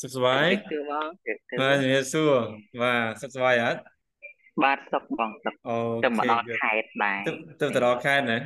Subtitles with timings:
[0.00, 2.32] សុខសប្បាយគឺបងគឺគឺបាទជំរាបសួរ
[2.82, 3.80] បាទសុខសប្បាយអត់
[4.64, 8.38] បាទសុខបងសុខអូទៅមកខេដល់ good ខេត្តដែរទៅទៅទៅដល់ខេត្តណា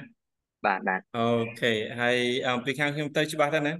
[0.66, 1.26] បាទបាទអូ
[1.60, 2.16] ខេហើយ
[2.48, 3.74] អំពីខាងខ្ញុំទៅច្បាស់ទៅណា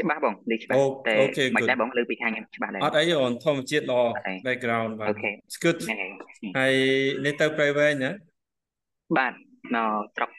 [0.00, 6.10] ច្បាស់បងនេះច្បាស់អូតែអូខេមិន good ដែរបងលើពីខាងខ្ញុំច្បាស់ដែរអត់អីអូនធម្មជាតិល្អអត់អី background បាទអូខេ It's good ហ្នឹងហើយ
[6.58, 6.74] ហើយ
[7.24, 8.10] នេះទៅព្រៃវែងណា
[9.18, 9.32] បាទ
[9.76, 9.84] នៅ
[10.16, 10.30] ស្រុក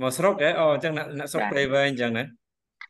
[0.00, 2.24] មកស្រុកហ៎អូអញ្ចឹងអ្នកអ្នកស្រុកបាទព្រៃវែងអញ្ចឹងណា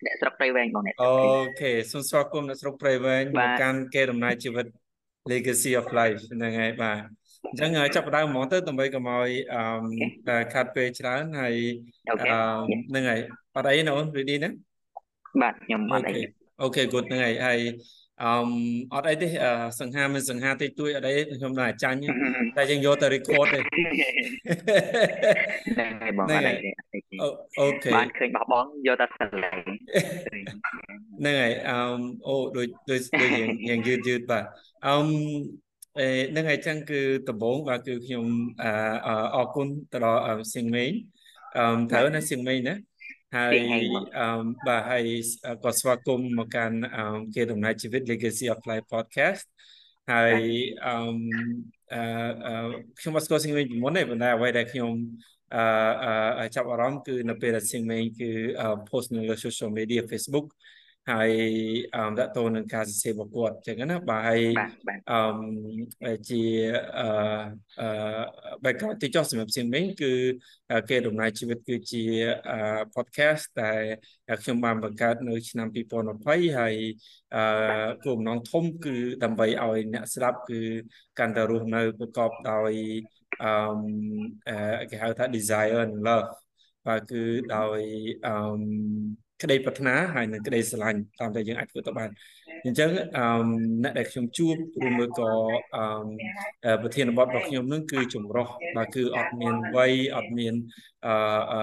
[0.04, 4.66] អ្នកស្រុកព្រៃវែងបងអ្នកស្រុអូកព្រៃវែងខេសូមស្វាគមន៍អ្នកស្រុកព្រៃវែងបាមកទកាន់គេដំណើរជីវិត
[5.30, 7.00] Legacy of Life ហ្នឹងហើយបាទ
[7.46, 11.54] អញ្ចឹងហើយចាប់ផ្ដើមហ្មងទៅដើម្បីកុំឲ្យអឺអូខេតែខាត់ពេលច្រើនហើយ
[12.10, 12.34] អូអខេឺ
[12.88, 13.20] ហ្នឹងហើយ
[13.56, 14.50] អត់អីណាអូន ready ណា
[15.42, 16.22] បាទខ្ញុំអអូត់អីខេ
[16.62, 17.60] អូខេ good ហ្នឹងហើយហើយ
[18.22, 18.30] អឺ
[18.94, 22.08] អត់អីទេសអឺសង្ហាមិនសង្ហាតិចតួចអត់អីខ្ញុំដល់ចាញ់ទេ
[22.56, 27.28] តែយើងយកទៅ record ទេហ្នឹងហើយបងហ្នឹងអត់ហើអីយទេអត់អីទេអូ
[27.60, 29.52] អូខេបានឃើញបោះបងយកតែស្រឡៃ
[30.26, 31.76] ឃើញហ្នឹងហើយអឺ
[32.26, 34.44] អូដូចដូចដូចរៀងរៀងយឺតយឺតបាទ
[34.86, 34.94] អឺ
[35.98, 38.24] អេហ្នឹងហើយអញ្ចឹងគឺដំបូងបាទគឺខ្ញុំ
[38.62, 38.70] អឺ
[39.06, 40.90] អឺអរគុណទៅដល់អឺសៀងមេង
[41.56, 42.74] អឺត្រូវណាសៀងមេងណា
[43.36, 44.26] ហើយទៀងហេងបងអឺ
[44.66, 45.04] បាទហើយ
[45.64, 47.02] ក៏ស្វាគមន៍មកកាន់អឺ
[47.34, 49.44] គេដំណើរជីវិត Legacy of Life Podcast
[50.12, 50.36] ហើយ
[50.86, 50.94] អឺ
[51.92, 52.00] អឺ
[52.46, 52.54] អឺ
[52.98, 54.92] ខ្ញុំអត់ស្គាល់សៀងមេងពីមុនទេប៉ុន្តែអ្វីដែលខ្ញុំ
[55.54, 55.64] អឺ
[56.38, 60.46] អឺចាប់អារម្មណ៍គឺនៅពេលដែលសៀងមេងគឺអឺ post នៅលើ social media Facebook
[61.10, 61.30] ហើយ
[61.94, 64.98] អឺដាក់ទៅនឹងការសរសេររបស់គាត់អញ្ចឹងណាបាទហើយបាទបាទ
[66.04, 66.42] អឺជា
[66.98, 67.08] អឺ
[67.80, 67.88] អឺ
[68.64, 70.12] background ទីចុះសម្រាប់សៀងមេងគឺ
[70.70, 72.04] អឺគេដំណើរជីវិតគឺជា
[72.50, 72.58] អឺ
[72.94, 76.74] podcast ដែលខ្ញុំបានបង្កើតនៅ ឆ្នាំ2020ហើយ
[77.34, 77.42] អឺ
[78.04, 80.60] គោលបំណងធំគឺដើម្បីឲ្យអ្នកស្ដាប់គឺ
[81.18, 82.72] កាន់តែរស់នៅប្រកបដោយ
[83.42, 83.50] អឺ
[84.48, 86.30] អឺគេហៅថា desire and love
[86.86, 87.22] បាទគឺ
[87.56, 87.80] ដោយ
[88.26, 88.34] អឺ
[89.42, 92.10] ក្តីប្រាថ្នាហើយនិងក្តីស្រឡាញ់តាមតែយើងអាចធ្វើទៅបាន
[92.64, 93.24] អញ្ចឹងអឺ
[93.82, 94.54] អ្នកដែលខ្ញុំជួប
[94.86, 95.30] ឬមួយក៏
[95.76, 95.84] អឺ
[96.64, 98.46] អឺប្រធានបទរបស់ខ្ញុំនឹងគឺចម្រុះ
[98.76, 100.54] បាទគឺអត់មានវ័យអត់មាន
[101.06, 101.14] អឺ
[101.52, 101.60] អឺ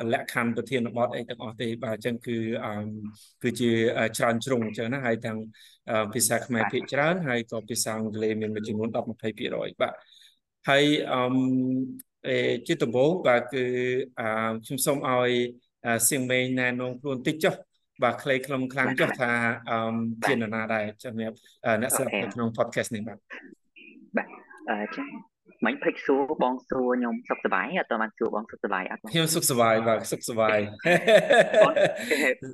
[0.00, 2.72] អឺលក្ខខណ្ឌប្រធានបទអីទាំងអស់ទេបាទអញ្ចឹងគឺអឺ
[3.42, 3.70] គឺជា
[4.16, 5.38] ច្រើនជ្រុងអញ្ចឹងណាហើយទាំង
[5.90, 9.92] អឺភាសាខ្មែរបាទភាគច្រើនហើយក៏ភាសាអង់គ្លេសមានមួយចំនួន10 20%បាទ
[10.68, 11.22] ហើយអឺ
[12.28, 13.64] អេជាដំបូងបាទគឺ
[14.20, 14.26] អឺ
[14.64, 15.65] ខ្ញុំសូមឲ្យអឺ
[16.08, 17.54] សៀងមេងណែនាំខ្លួនតិចចុះ
[18.02, 19.32] បាទខ្លីខ្លឹមខ្លាំងបាទចុះបាទថា
[19.70, 19.78] អឺ
[20.22, 21.36] បាជាទនរណាដែរសម្រាប់
[21.66, 23.18] អឺអ្នកអូស្ដាប់ខេនៅក្នុង podcast នេះបាទ
[24.16, 24.28] បាទ
[24.70, 25.06] អឺចឹង
[25.64, 30.58] មិញភ្លេចសួរបងសួរខ្ញុំសុខសប្បាយអត់តើបានសួរបងសុខសប្បាយអត់បងខ្ញុំសុខសប្បាយបាទសុខសប្បាយ
[31.62, 31.74] បង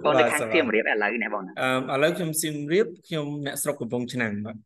[0.05, 1.51] បងនៅបាទខាងសប្សៀបាយមរាបឥឡូវនេះបងណា
[1.91, 4.57] អឺឥឡូវខ្ញុំសៀមរាបខ្ញុំអ្នកស្រុកកំពង់ឆ្នាំងបាទ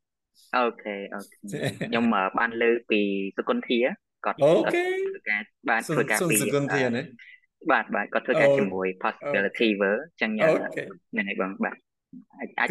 [0.56, 1.36] អូខេអូខេ
[1.88, 3.00] ខ្ញុំអឺបានលើពី
[3.36, 3.78] សុគន្ធា
[4.24, 7.02] គាត់អូគាត់ខេធ្វើការបានសុនធ្វើការសុនពីសគុណអឺធាណា
[7.70, 11.76] បាទបាទគាត់ធ្វើអូការជាមួយអូ possibility ver ចឹងអឺអូខេហ្នឹងហើយបងបាទ
[12.40, 12.70] អាចអាច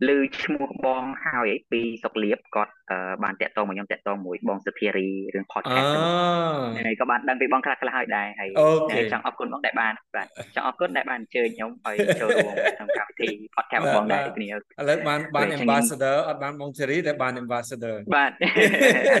[0.00, 14.52] good អឺឮឈ្មោះបងហើយអីពីសុកលៀបគាត់អឺបានតាក់ទងមកខ្ញុំតាក់ទងមួយបងសុធារីរឿងអ podcast ហ្នឹងបងហើយក៏បានដឹងពីបងខ្លះខ្លះហើយដែរហើយអូហ្នឹងខេហើយចង់អរគុណបងដែលបានបាទចង់អរគុណដែលបានអញ្ជើញខ្ញុំឲ្យចូលរួមក្នុងកម្មវិធី podcast បារបស់ទបងដែរបាទដូចគ្នាឥ
[14.88, 18.32] ឡូវបានបានដូចចឹងខ្ញុំ ambassador អត់បានបងសេរីតែបាន ambassador បាទ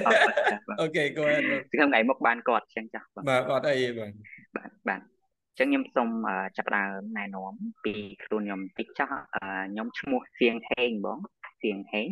[0.06, 4.12] អរគុណចាស់បងអូខេ go ahead ខ្ញុំថ្ងៃមុខបានគាត់ចឹងចាស់បងបាទអត់អីទេបាទ
[4.56, 7.94] បាទបាទអញ្ចឹងខ្ញុំសូមអឺចាប់ផ្ដើមណែនាំពី
[8.24, 11.18] ខ្លួនខ្ញុំតិចចុះអឺខ្ញុំឈ្មោះសៀងហេងបង
[11.62, 12.08] សៀងហេង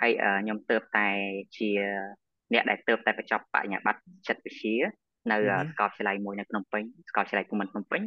[0.00, 1.08] ហើយអឺខ្ញុំទៅតែ
[1.56, 1.70] ជា
[2.52, 4.76] អ្នកដែលទៅតែបញ្ចប់បញ្ញាបត្រចិត្តវិទ្យា
[5.30, 8.02] នៅអឺសាកលវិទ្យាល័យមួយនៅភ្នំពេញសាកលវិទ្យាល័យភូមិន្ទភ្នំពេញ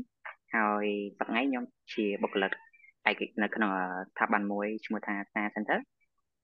[0.55, 0.85] ហើយ
[1.19, 2.51] សប្តាហ៍ថ្ងៃខ្ញុំជាបុគ្គលិក
[3.09, 5.79] ឯកនៅក្នុងអឺស្ថាប័នមួយឈ្មោះថា Star Center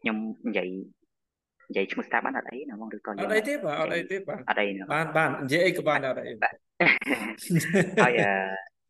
[0.01, 0.17] ខ្ញុំ
[0.47, 0.69] និយាយ
[1.69, 6.53] និយាយឈ្មោះស្ថាប័នអត់អីណាបងឬក៏អយើងត់អីទេបាទអនិត់យាយអីទេបាទអត់អីណាបងបានបាននិយាយអីក៏បានដែរអត់អីបាទ
[8.03, 8.31] ហើយអឺ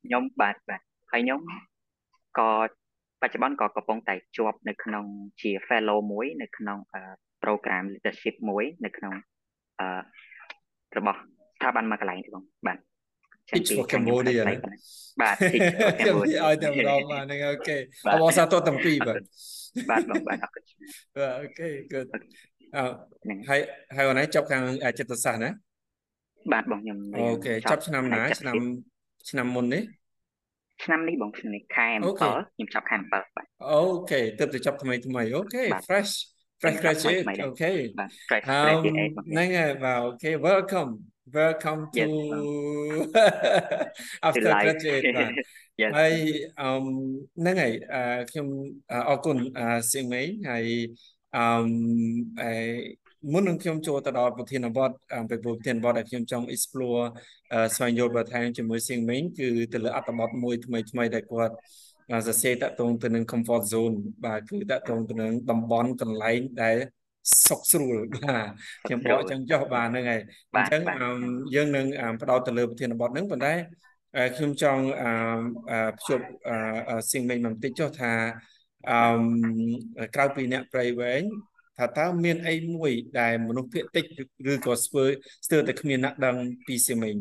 [0.06, 0.82] ខ្ញុំបាទបាទ
[1.12, 1.40] ហើយខ្ញុំ
[2.40, 2.50] ក៏
[3.22, 5.06] បច្ចុប្បន្នក៏កំពុងតែជាប់នៅក្នុង
[5.42, 7.02] ជា fellow មួយនៅក្នុងអឺ
[7.44, 9.14] program leadership មួយនៅក្នុង
[9.80, 10.02] អឺ
[10.98, 12.78] របស់ស្ថាប័នមួយកន្លែងទេបងបាទ
[13.50, 14.82] ចឹង Teach ពី for ខាងខ្ញុំខ្លី Cambodia ៗណាប៉ុណ្ណឹង
[15.22, 19.22] បាទ Teach for ខ្ញុំនិយាយ Cambodia ឲ្យតែម្ដងបាទហ្នឹងអូខេបាអទបអរសាទរទាំងពីរអរបាទគុណ
[19.90, 20.64] បាទបងបាទអរគុណ
[21.16, 22.08] បាទអូខេ good
[22.78, 22.84] អឺ
[23.24, 23.60] ហ្នឹងហើយ
[23.96, 25.50] ហើយអូនឯងចប់ខាងអចិត្តសាស្ត្រណា
[26.52, 28.84] បាទបងខ្ញុំរៀអូនខេចចប់ប់ឆ្នាំផ្នែណាកចិត្តឆ្នាំវិទ្យា
[29.30, 29.84] ឆ្នាំមុននេះ
[30.84, 33.82] ឆ្នាំនេះបងឆ្នាំនេះខែអូខេ7ខ្ញុំចប់ខែ7បាទអូ
[34.12, 36.14] ខេទើបតែចប់ថ្មីថ្មីអូខេបាទ fresh
[36.62, 40.92] ខ្ញុំ fresh ចប់ថ្មី graduate ថ្មីដែរអូខេបាទ fresh អឺ graduate បងហ្នឹងហើយបាទអូខេ welcome
[41.38, 42.44] welcome to yes បង to
[44.28, 45.32] after life graduate បាទ
[45.82, 46.14] yes ហើយ
[46.62, 46.70] អឺ
[47.40, 48.48] ហ្នឹងហើយអឺខ្ញុំ
[49.10, 50.66] អរគុណអឺសៀងមេងហើយ
[51.36, 51.44] អឺ
[52.42, 52.50] អឺ
[53.32, 57.04] មុននឹងខ្ញុំចូលទៅដល់ប្រធានបទអំពីប្រធានបទដែលខ្ញុំចង់ explore
[57.54, 61.54] អឺស្វែងយល់បន្ថែមជាមួយសៀងមេងគឺទៅលើអត្ថបទមួយថ្មីថ្មីដែលគាត់
[62.28, 63.96] សរសេរតកតងទៅនឹង comfort zone
[64.26, 66.78] បាទគឺតកតងទៅនឹងតំបន់កន្លែងដែល
[67.48, 68.48] សុខស្រួលបាទ
[68.86, 70.22] ខ្ញុំបកអញ្ចឹងចុះបាទហ្នឹងហើយ
[70.54, 70.82] អញ្ចឹង
[71.56, 71.86] យើងនឹង
[72.22, 73.54] ផ្ដោតទៅលើប្រធានបទហ្នឹងប៉ុន្តែ
[74.36, 74.84] ខ្ញុំចង់
[76.00, 76.26] ភ្ជាប់
[77.12, 78.14] សៀងមិញបន្តិចចុះថា
[78.90, 81.22] អឺក្រៅពីអ្នកប្រៃវែង
[81.78, 84.06] ថាតើមានអីមួយដែលមនុស្សភាគតិច
[84.52, 85.06] ឬក៏ស្ធ្វើ
[85.46, 86.36] ស្ទើរតែគ្មានអ្នកដឹង
[86.68, 87.16] ពីសៀងមិញ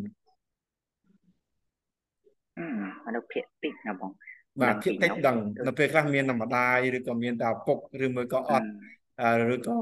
[3.07, 4.11] មនុស្សភាគតិចណាបង
[4.61, 5.37] បាទភាគតិចដឹង
[5.67, 8.69] នៅពេលខ្លះមានតែម្ដាយឬក៏មានតែឪពុកឬមួយក៏អត់
[9.55, 9.75] ឬក៏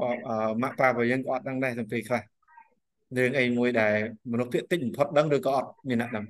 [0.61, 2.21] ម៉ាក់ប៉ារបស់យើងក៏អត់ដឹងដែរនៅពេលខ្លះ
[3.17, 3.95] រឿងអីមួយដែល
[4.31, 6.25] មនុស្សភាគតិចបំផុតដឹងឬក៏អត់មានអ្នកដឹង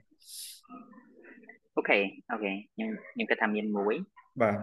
[1.75, 3.95] okay okay ខ្ញុំខ្ញុំគិតថាមានមួយ
[4.41, 4.57] បាទ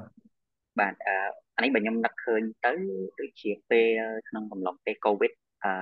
[0.80, 1.14] បាទអឺ
[1.56, 2.72] អានេះបើខ្ញុំនឹកឃើញទៅ
[3.20, 5.32] ដូចជាពេលក្នុងកំឡុងពេល Covid
[5.64, 5.72] អឺ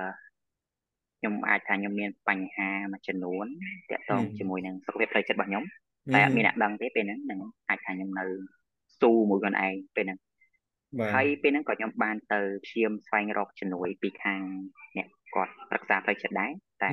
[1.19, 3.45] ខ្ញុំអាចថាខ្ញុំមានបញ្ហាមួយចំនួន
[3.89, 5.63] ទាក់ទងជាមួយនឹងសុខភាពផ្លូវចិត្តរបស់ខ្ញុំ
[6.13, 7.39] តែអត់មានអ្នកដឹងទេពេលហ្នឹងនឹង
[7.69, 8.25] អាចថាខ្ញុំនៅ
[9.01, 10.19] ស៊ូមួយខ្លួនឯងពេលហ្នឹង
[11.13, 14.41] ហើយពេលហ្នឹងក៏ខ្ញុំបានទៅព្យាមស្វែងរកជំនួយពីខាង
[14.97, 16.51] អ្នកគាត់ប្រឹក្សាផ្លូវចិត្តដែរ
[16.83, 16.91] តែ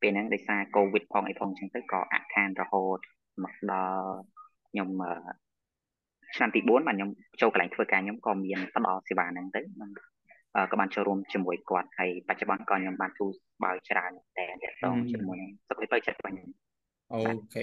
[0.00, 2.98] ពេលហ្នឹងដោយសារ Covid ផងអីផងអញ្ចឹងទៅក៏អាក់ខានរហូត
[3.44, 4.08] មកដល់
[4.70, 4.88] ខ្ញុំ
[6.38, 9.60] ឆ្នាំទី4បាទខ្ញុំចូលកន្លែងធ្វើការខ្ញុំក៏មានផ្ដល់សេវាហ្នឹងទៅ
[10.70, 13.26] ក៏បានចូលរួមជាមួយគាត់ហើយបច្ចុប្បន្នក៏ខ្ញុំបានទូ
[13.64, 16.48] បើច្រើនតែតកតងជាមួយនឹងសុខភាពផ្លូវចិត្តរបស់ខ្ញុំ
[17.12, 17.20] អូ
[17.54, 17.62] ខេ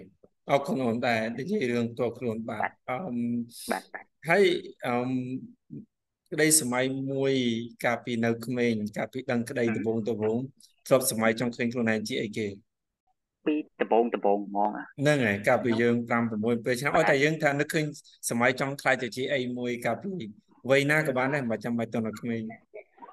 [0.49, 2.97] អរគុណអូនដែរនិយាយរឿងតខ្លួនបាទអឺ
[3.71, 3.83] បាទ
[4.29, 4.43] ហើយ
[4.85, 4.95] អឺ
[6.31, 7.33] ក្តីសម័យមួយ
[7.85, 10.37] កាលពីនៅក្មេងកាលពីដឹងក្តីដំបងដំបង
[10.87, 12.47] ធ្លាប់សម័យចង់ឃើញខ្លួនឯងជាអីគេ
[13.45, 14.69] ពីដំបងដំបងហ្មង
[15.01, 17.85] ហ្នឹងហើយកាលពីយើង5 6ពេលឆ្នាំអត់តែយើងថានឹកឃើញ
[18.29, 20.11] សម័យចង់ខ្លាយទៅជាអីមួយកាលពី
[20.69, 22.41] វ័យណាក៏បានដែរមិនចាំបាច់ទៅនៅក្មេង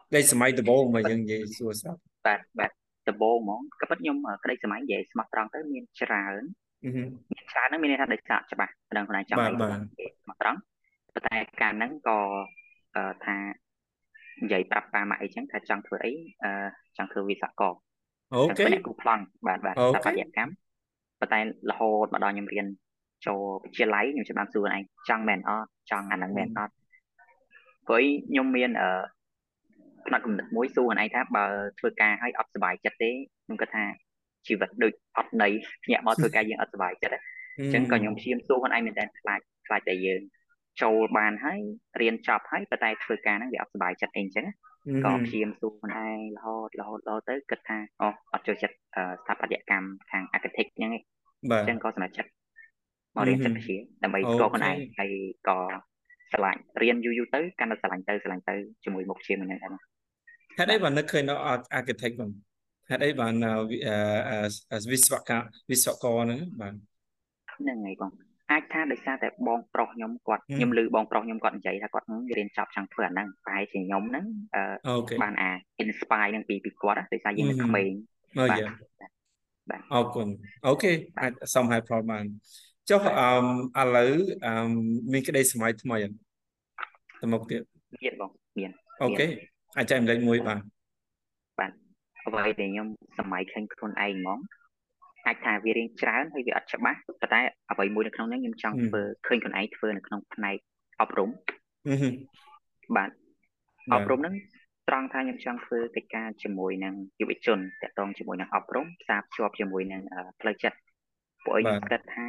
[0.08, 2.70] ក្តីសម័យដំបងមកយើងនិយាយសួរស្រាប់បាទបាទ
[3.08, 6.42] ដំបងហ្មងក៏ប៉ុតខ្ញុំក្តីសម័យនិយាយស្មោះត្រង់ទៅមានច្រើន
[7.32, 10.58] មានច្រើនហ្នឹងមានន័យថាដោយសារច្បាស់ដឹងខ្លួនឯងចង់ឲ្យស្មោះត្រង់
[11.14, 12.18] ប៉ុន្តែការហ្នឹងក៏
[13.24, 13.36] ថា
[14.42, 16.12] និយាយប្រាប់ប៉ាម៉ាក់អីចឹងថាចង់ធ្វើអី
[16.96, 17.74] ចង់ធ្វើវិស្វករ
[18.34, 20.52] អូខេអ្នកគូប្លង់បាទបាទស្ថាបត្យកម្ម
[21.20, 21.40] ប៉ុន្តែ
[21.70, 22.66] រហូតមកដល់ខ្ញុំរៀន
[23.26, 26.74] ចូលវិទ្យាល័យខ្ញុំច្បាស់សួរឯងចង់មែនអត់ចង់អាហ្នឹងមែនអត់
[27.86, 29.02] ព្រោះខ្ញុំមានអឺ
[30.06, 31.44] ផ្នែកគំនិតមួយសួរឯងថាបើ
[31.78, 33.10] ធ្វើការឲ្យអត់សុបាយចិត្តទេ
[33.44, 33.84] ខ្ញុំគិតថា
[34.46, 35.52] ជីវិតដូចអត់ន័យ
[35.84, 37.14] ភ្ញាក់មកធ្វើការយើងអត់សុបាយចិត្ត
[37.58, 40.20] អញ្ចឹងក៏ខ្ញុំព្យាយាមសួរខ្លួនឯងមែនតើខ្លាចខ្លាចតែយើង
[40.82, 41.60] ចូលបានហើយ
[42.00, 44.46] រៀនចប់ហើយប៉ុន្តែធ្វើការហ្នឹងវាអត់សុបាយចិត្តអីអញ្ចឹង
[45.04, 48.76] ក៏ព្យាយាមសួរខ្លួនឯងរហូតរហូតដល់ទៅគិតថាអូអត់ចូលចិត្ត
[49.22, 51.02] ស្ថាបត្យកម្មខាង architect អញ្ចឹងឯង
[51.60, 52.30] អញ្ចឹងក៏សម្រេចចិត្ត
[53.16, 55.14] មករៀនចិត្តវិទ្យាដើម្បីស្គាល់ខ្លួនឯងហើយ
[55.48, 55.58] ក៏
[56.34, 59.74] ឆ្លាញ់រៀនយូរយូរទៅកាន់តែឆ្លាញ់ទៅឆ្លាញ់ទៅជាមួយមុខជាមួយនឹងហ្នឹង
[60.58, 61.40] ហេតុអីបាននឹកឃើញដល់
[61.78, 62.30] architect បង
[62.90, 63.34] ហេតុអីបាន
[64.92, 65.40] វិស្វករ
[65.70, 66.74] វិស្វករហ្នឹងបាទ
[67.54, 68.12] ហ្នឹងហើយបង
[68.52, 72.06] អាចថាដោយសារតែបងប្រុសខ្ញុំគាត់ខ្ញុំឮបងប្រុសខ្ញុំគាត់និយាយថាគាត់
[72.36, 74.24] រៀនចប់ចង់ធ្វើអាហ្នឹងតែជាខ្ញុំហ្នឹង
[75.22, 75.50] បានអា
[75.82, 77.90] inspire នឹងពីពីគាត់ដោយសារយើងនៅក្មេង
[78.38, 78.62] បាទ
[79.70, 80.28] បាទអរគុណ
[80.66, 80.90] អូខេ
[81.20, 82.24] អាចសំហើយផលបាន
[82.90, 84.12] ចុះអឺឥឡូវ
[84.44, 84.52] អឺ
[85.12, 86.16] មានក្តីសម័យថ្មីអត់
[87.20, 87.62] ទៅមុខទៀត
[88.04, 88.70] មានបងមាន
[89.02, 89.26] អូខេ
[89.78, 90.60] អាចចែកម្លែកមួយបាទ
[91.58, 91.72] បាទ
[92.26, 94.38] អ្វីដែលខ្ញុំសម័យឃើញខ្លួនឯងហ្មង
[95.26, 100.56] អាចថាវារៀងច្រើនហើយវាអត់ច្បាស់ប៉ុន្តែអ្វីមួយនៅក្នុងនេះខ្ញុំចង់ធ្វើឃើញខ្លួនឯងធ្វើនៅក្នុងផ្នែក
[101.00, 101.30] អប់រំ
[102.96, 103.10] បាទ
[103.94, 104.34] អប់រំហ្នឹង
[104.88, 110.02] ត្រង់ថាខ្ញុំចង់ធ្វើកិច្ចការជាមួយនឹងយុវជនតាក់ទងជាមួយនឹងអប់រំផ្សារភ្ជាប់ជាមួយនឹង
[110.40, 110.78] ផ្លូវចិត្ត
[111.44, 112.28] ពួកខ្ញុំគិតថា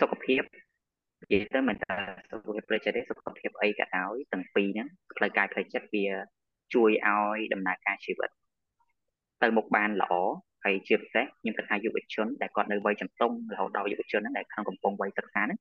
[0.00, 0.42] សុខភាព
[1.22, 1.94] និយាយទៅមិនថា
[2.30, 6.06] សុខភាពផ្លូវចិត្តទេសុខភាពអីក៏ដោយទាំងពីរហ្នឹងផ្លូវកាយផ្លូវចិត្តវា
[6.74, 8.30] ជួយឲ្យដំណើរការជីវិត
[9.42, 10.12] ទៅមុខបានល្អ
[10.64, 15.58] ហើយជាពិសេសខ្ញុំគិតថាយុវជនដែលគាត់នៅវ័យជំទង់រហូតដល់យុវជនហ្នឹងដែលក្នុងកំពុងវ័យសិក្សាហ្នឹង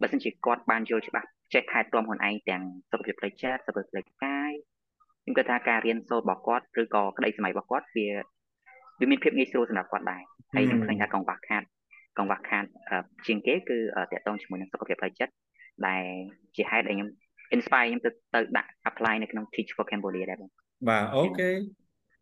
[0.00, 4.52] បើសិនជាគាត់បានយល់ច្បាស់ចេះថែទាំខ្លួនឯងទាំងសុខភាពផ្លូវចិត្តសុខភាពផ្លូវកាយ
[5.22, 8.06] ខ្ញុំគិតថាការរៀនសូត្ររបស់គាត់ឬក៏ក្តីសម័យរបស់គាត់វា
[9.00, 10.22] វាមានភាពងាយស្រួលសម្រាប់គាត់ដែរ
[10.54, 11.62] ហើយខ្ញុំឃើញថាកង្វះខាត
[12.18, 12.64] កង្វះខាត
[13.26, 13.78] ជាងគេគឺ
[14.12, 15.32] តកតងជាមួយនឹងសុខភាពផ្លូវចិត្ត
[15.86, 16.04] ដែល
[16.56, 17.08] ជាហេតុដែលខ្ញុំ
[17.54, 20.50] inspire ខ្ញុំទៅទៅដាក់ apply នៅក្នុង Teach for Cambodia ដែរបង
[20.88, 21.50] បាទអូខេ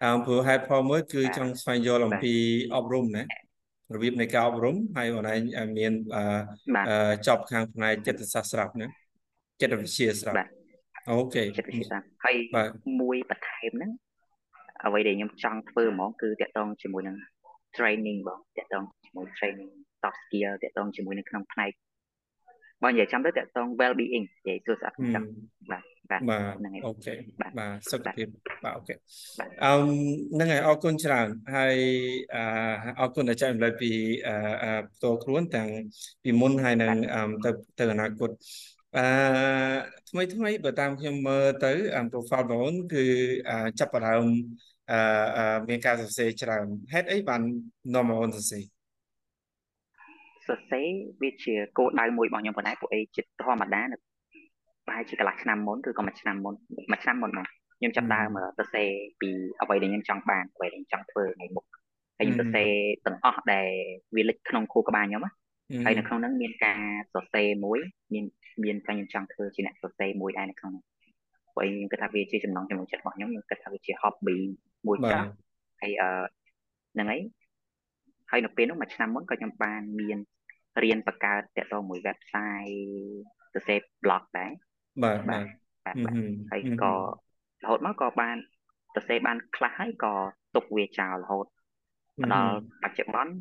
[0.05, 2.35] អើព្រោះហេតុផលមួយ គឺចង់ស្វែងយល់អំពី
[2.75, 3.23] អប់រំណា
[3.95, 5.35] របៀបនៃការអប់រំហើយបងឯ
[5.67, 5.93] ងមាន
[7.27, 8.87] ចប់ខាងផ្នែកចិត្តសាស្ត្រស្រាប់ណា
[9.61, 10.37] ចិត្តវិទ្យាស្រាប់
[11.11, 12.37] អូខេចិត្តវិទ្យាស្រាប់ហើយ
[13.01, 13.91] មួយបន្ថែមហ្នឹង
[14.87, 17.17] អ្វីដែលខ្ញុំចង់ធ្វើហ្មងគឺតកតងជាមួយនឹង
[17.77, 19.71] training បងតកតងជាមួយ training
[20.03, 21.71] soft skill តកតងជាមួយនៅក្នុងផ្នែក
[22.83, 25.25] បើនិយាយចាំទៅតកតង well being និយាយសួរស្អាតចាំ
[25.71, 27.15] បាទបាទបាទអូខេ
[27.59, 28.27] បាទសុខភាព
[28.65, 28.95] បាទអូខេ
[29.65, 29.73] អឺ
[30.35, 31.77] ហ្នឹងហើយអរគុណច្រើនហើយ
[33.01, 33.91] អរគុណដែលចែករំលែកពី
[34.27, 35.69] អឺផ្ទាល់ខ្លួនទាំង
[36.23, 36.95] ពីមុនហើយនឹង
[37.45, 38.31] ទៅទៅអនាគត
[38.97, 39.05] អឺ
[40.11, 41.73] ថ្មីថ្មីបើតាមខ្ញុំមើលទៅ
[42.13, 43.05] profile បងគឺ
[43.79, 44.25] ចាប់ផ្ដើម
[44.91, 47.41] អឺមានការសរសេរច្រើនហេតុអីបាន
[47.95, 48.63] នាំមកអូនសរសេរ
[50.47, 50.87] សរសេរ
[51.23, 53.97] វាជាគោលដៅមួយរបស់ខ្ញុំប៉ុណ្ណេះពួកអីចិត្តធម្មតានៅ
[54.87, 56.55] ប្រហែលជាកន្លះឆ្នាំមុនឬក៏មួយឆ្នាំមុន
[56.91, 57.47] មួយឆ្នាំមុនមក
[57.79, 58.89] ខ្ញុំចាប់ដើមសរសេរ
[59.21, 59.31] ពី
[59.61, 61.65] អ្វីដែលខ្ញុំចង់បានអ្វីដែលខ្ញុំចង់ធ្វើថ្ងៃមុខ
[62.19, 62.71] ហើយខ្ញុំសរសេរ
[63.07, 63.69] ទាំងអស់ដែល
[64.17, 65.33] វាលេចក្នុងខួរក្បាលខ្ញុំណា
[65.85, 66.79] ហើយនៅក្នុងហ្នឹងមានការ
[67.15, 67.79] សរសេរមួយ
[68.13, 68.25] មាន
[68.65, 70.85] មានការខ្ញុំចង់ធ្វើជាអ្នកសរសេរមួយដែរនៅក្នុងហ្នឹង
[71.55, 74.39] ព្រោះខ្ញុំគិតថាវាជាចំណងចំណុចចិត្តរបស់ខ្ញុំខ្ញុំគិតថាវាជា hobby
[74.87, 75.29] មួយចាស់
[75.83, 76.09] ហើយអឺ
[76.95, 77.21] ហ្នឹងហើយ
[78.33, 80.19] ហើយនៅពេលនោះមួយឆ្នាំមុនក៏ខ្ញុំបានមាន
[80.83, 82.77] រៀនបង្កើតតទៅមួយ website
[83.53, 84.53] សរសេរ blog ដែរ
[85.03, 85.45] បាទបាទ
[85.85, 86.15] បាទ
[86.51, 86.93] ហើយក៏
[87.63, 88.37] រហូតមកក៏បាន
[88.95, 90.15] សរសេរបានខ្លះហើយក៏
[90.55, 91.47] ទុកវាចោលរហូត
[92.35, 93.33] ដល់បច្ចុប្បន្ន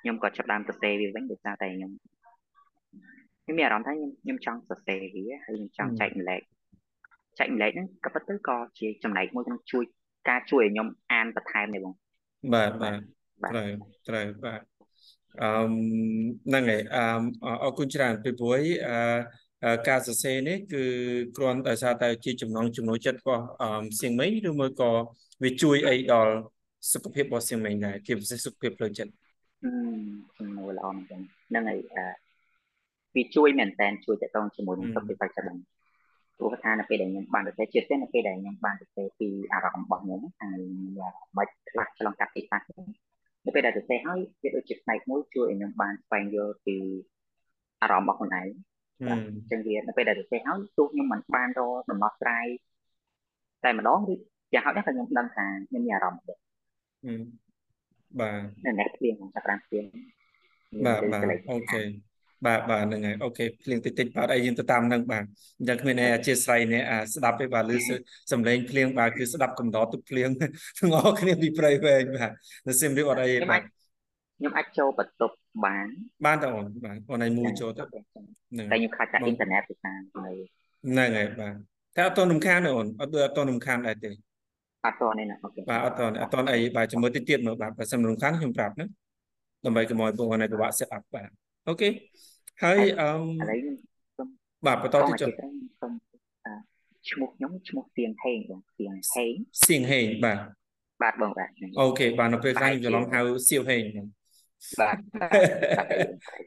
[0.00, 1.92] ខ្ញុំក៏ចាប់ដើមសរសេរវាវិញដោយសារតែខ្ញុំ
[3.42, 6.42] ខ្ញុំមានអារម្មណ៍ថាខ្ញុំខ្ញុំចង់សរសេរវាហើយខ្ញុំចង់ចែកម្លែក
[7.38, 9.84] ចែកម្លែកហ្នឹងក៏ពិតទៅក៏ជាចំណែកមួយក្នុងជួយ
[10.28, 11.94] ការជួយឲ្យខ្ញុំអានបន្ថែមដែរបង
[12.54, 12.98] បាទបាទ
[13.50, 13.68] ត្រូវ
[14.08, 14.60] ត្រូវបាទ
[15.42, 15.50] អឺ
[16.48, 17.04] ហ្នឹងហើយអឺ
[17.62, 18.62] អរគុណច្រើនពីព្រោះ
[19.62, 20.84] អឺការសរសេរនេះគឺ
[21.36, 23.44] គ្រាន់តែសារតែជាចំណងចំណុចចិត្តរបស់
[24.00, 24.90] សៀងមិញឬមួយក៏
[25.42, 26.32] វាជួយអីដល់
[26.92, 29.12] សុខភាពរបស់សៀងមិញដែរជាពិសេសសុខភាពផ្លូវចិត្ត
[30.38, 32.06] សំណួរល្អមែនទែនហ្នឹងហើយអឺ
[33.16, 35.58] វាជួយមែនតើជួយតកតងជាមួយនឹងសុខភាពផ្លូវចិត្តហ្នឹង
[36.36, 40.60] ព្រោះថានៅពេលដែលខ្ញុំបានទៅជាពិសេសនៅពេលដែលខ្ញុំបានទៅពីអារម្មណ៍របស់ខ្ញុំហើយ
[41.36, 42.62] មិនខ្លះឆ្លងកាត់ទីតាំង
[43.44, 46.76] នៅពេលដែលសរសេរហើយវាដូចជាផ្នែកមួយជួយឲ្យខ្ញុំបានស្វែងយល់ពី
[47.82, 48.48] អារម្មណ៍របស់ខ្លួនឯង
[49.08, 52.46] អញ្ចឹងវានៅពេលដែលសរសេរហើយទោះខ្ញុំមិនបានរកដំណោះស្រាយ
[53.64, 54.14] តែម្ដងឬ
[54.54, 56.38] យ៉ាងហោចណាស់ក៏ខ្ញុំដឹងថាខ្ញុំមានអារម្មណ៍ដែរ
[58.20, 59.84] បាទនៅនេះព្រៀងចាប់បានព្រៀង
[60.86, 61.80] បាទបាទអូខេ
[62.46, 65.24] បាទបាទហ្នឹងហើយអូខេភ្លៀងតិចតិចបាទអីយើងទៅតាមហ្នឹងបាទ
[65.58, 67.76] អញ្ចឹងគ្មានអធិស្ស្រ័យនេះអាស្ដាប់ទេបាទឮ
[68.32, 72.30] សំឡេងភ្លៀងបាទគឺស្ដាប់កំដរទឹកភ្លៀងទាំងអស់គ្នាពីព្រៃវែងបាទ
[72.66, 75.86] នៅសៀមរាបអត់អីទេបាទខ្ញុំអាចចូលបន្ទប់បាន
[76.26, 80.34] បានតើអូនបាទអូនឲ្យមួយចូលទៅហ្នឹងតែខ្ញុំខ្លាចតែអ៊ីនធឺណិតពីខាងហើយ
[80.84, 81.54] ហ្នឹងហើយបាទ
[81.96, 84.10] តែអត់តរំខានទេអូនអត់អត់តរំខានដែរទេ
[84.86, 88.86] អត់តនេះណាអូខេបាទអត់តអត់តអីបាទជាមួយតិចទៀតមើលបាទបើសិនរំខានខ្ញុំប្រាប់ណា
[89.64, 91.28] ដើម្បីកុំឲ្យពួកអូនឲ្យពិបាក set up បាទ
[91.68, 91.88] អូខេ
[92.62, 93.14] ហើយអឺឥ
[93.48, 94.28] ឡូវ
[94.66, 95.30] បាទបន្តទៅចុះ
[97.08, 99.32] ឈ្មោះខ្ញុំឈ្មោះសៀងហេងបងសៀងហេង
[99.66, 100.38] សៀងហេងបាទ
[101.02, 101.50] បាទបងបាទ
[101.80, 103.82] អូខេបាទនៅពេលខ្លះខ្ញុំច្រឡំហៅសៀវហេង
[104.80, 104.96] បាទ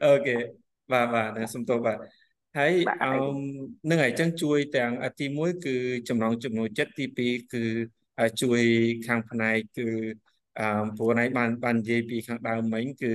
[0.06, 0.36] អូខេ
[0.92, 1.98] បាទបាទសុំទោសបាទ
[2.58, 3.10] ហើយអឺ
[3.90, 5.76] នឹងហើយចឹងជួយទាំងទី1គឺ
[6.08, 7.64] ចំណងចំណូលចិត្តទី2គឺ
[8.42, 8.60] ជួយ
[9.06, 9.88] ខាងផ្នែកគឺ
[10.58, 13.12] អឺព្រោះណៃបានបាននិយាយពីខាងដើមមិញគឺ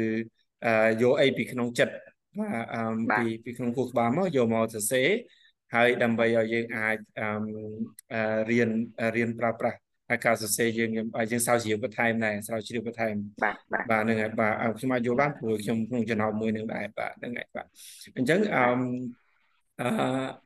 [1.01, 2.08] យកអីពីក្នុងចិត្តបាទអឺ
[3.19, 5.09] ពីពីក្នុងគូក្បាលមកយកមកសរសេរ
[5.75, 8.69] ហើយដើម្បីឲ្យយើងអាចអឺរៀន
[9.15, 9.77] រៀនប្រើប្រាស់
[10.09, 11.03] ហើយការសរសេរយើងយើ
[11.39, 13.55] ងស្រាវជ្រាវបន្ថែមដែរស្រាវជ្រាវបន្ថែមបាទ
[13.91, 17.65] បាទហ្នឹងហើយបាទខ្ញុំអាចយល់បានព្រោះខ្ញុំក្នុងចំណោមមួយនឹងដែរបាទហ្នឹងហើយបាទ
[18.17, 18.63] អញ្ចឹងអឺ
[19.81, 19.89] អឺ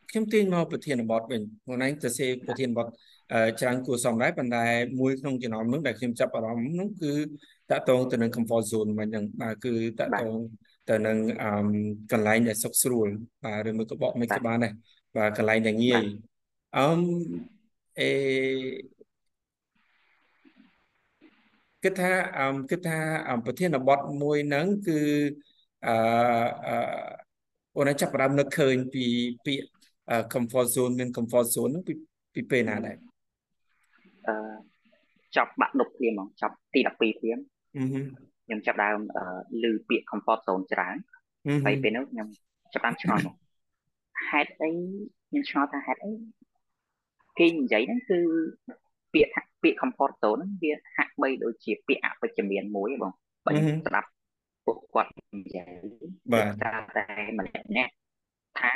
[0.09, 2.87] ខ្ញុំទាញមកប្រធានបទវិញខ្លួនឯងទៅសេប្រធានបទ
[3.59, 4.65] ច្រើនគួរសមដែរប៉ុន្តែ
[4.99, 7.13] មួយក្នុងចំណោមនោះដែលខ្ញុំចាប់អារម្មណ៍នោះគឺ
[7.71, 10.37] តកតងទៅនឹង comfort zone មិនហ្នឹងបាទគឺតកតង
[10.89, 11.49] ទៅនឹងអឺ
[12.11, 13.07] កន្លែងដែលសុខស្រួល
[13.43, 14.73] បាទឬមួយក៏បកមិនក៏បានដែរ
[15.17, 16.03] បាទកន្លែងដែលងាយ
[16.77, 16.87] អឺ
[17.99, 18.09] អេ
[21.83, 22.99] គិតថាអឺគិតថា
[23.45, 24.99] ប្រធានបទមួយហ្នឹងគឺ
[25.87, 25.95] អឺ
[26.67, 26.75] អឺ
[27.77, 29.05] អូនចាប់ផ្ដើមនឹកឃើញពី
[29.45, 29.67] ពាក្យ
[30.33, 31.93] comfort zone មាន comfort zone ហ្នឹងពី
[32.33, 32.97] ពីពេលណាដែរ
[34.27, 34.35] អឺ
[35.35, 37.39] ចាប់បាក់ដប់ព្រាមហ្មងចាប់ទី12ព្រាម
[37.77, 37.83] អឺ
[38.45, 38.99] ខ្ញុំចាប់ដើម
[39.63, 40.95] ឮពាក្យ comfort zone ច្រើន
[41.65, 42.27] ហើយពេលនោះខ្ញុំ
[42.73, 43.35] ចាប់ដើមឆ្ងល់មក
[44.29, 44.69] ហេតុអី
[45.29, 46.11] ខ្ញុំឆ្ងល់ថាហេតុអី
[47.39, 48.19] គេនិយាយហ្នឹងគឺ
[49.13, 49.33] ពាក្យ
[49.63, 53.11] ពាក្យ comfort zone ហ្នឹងវាហាក់បីដូចជាពាក្យអវិជ្ជមានមួយបង
[53.45, 53.51] បើ
[53.87, 54.09] ស្ដាប់
[54.65, 55.73] ពួកគាត់និយាយ
[56.31, 57.05] បាទតែ
[57.39, 57.89] ម្នាក់អ្នក
[58.59, 58.71] ថា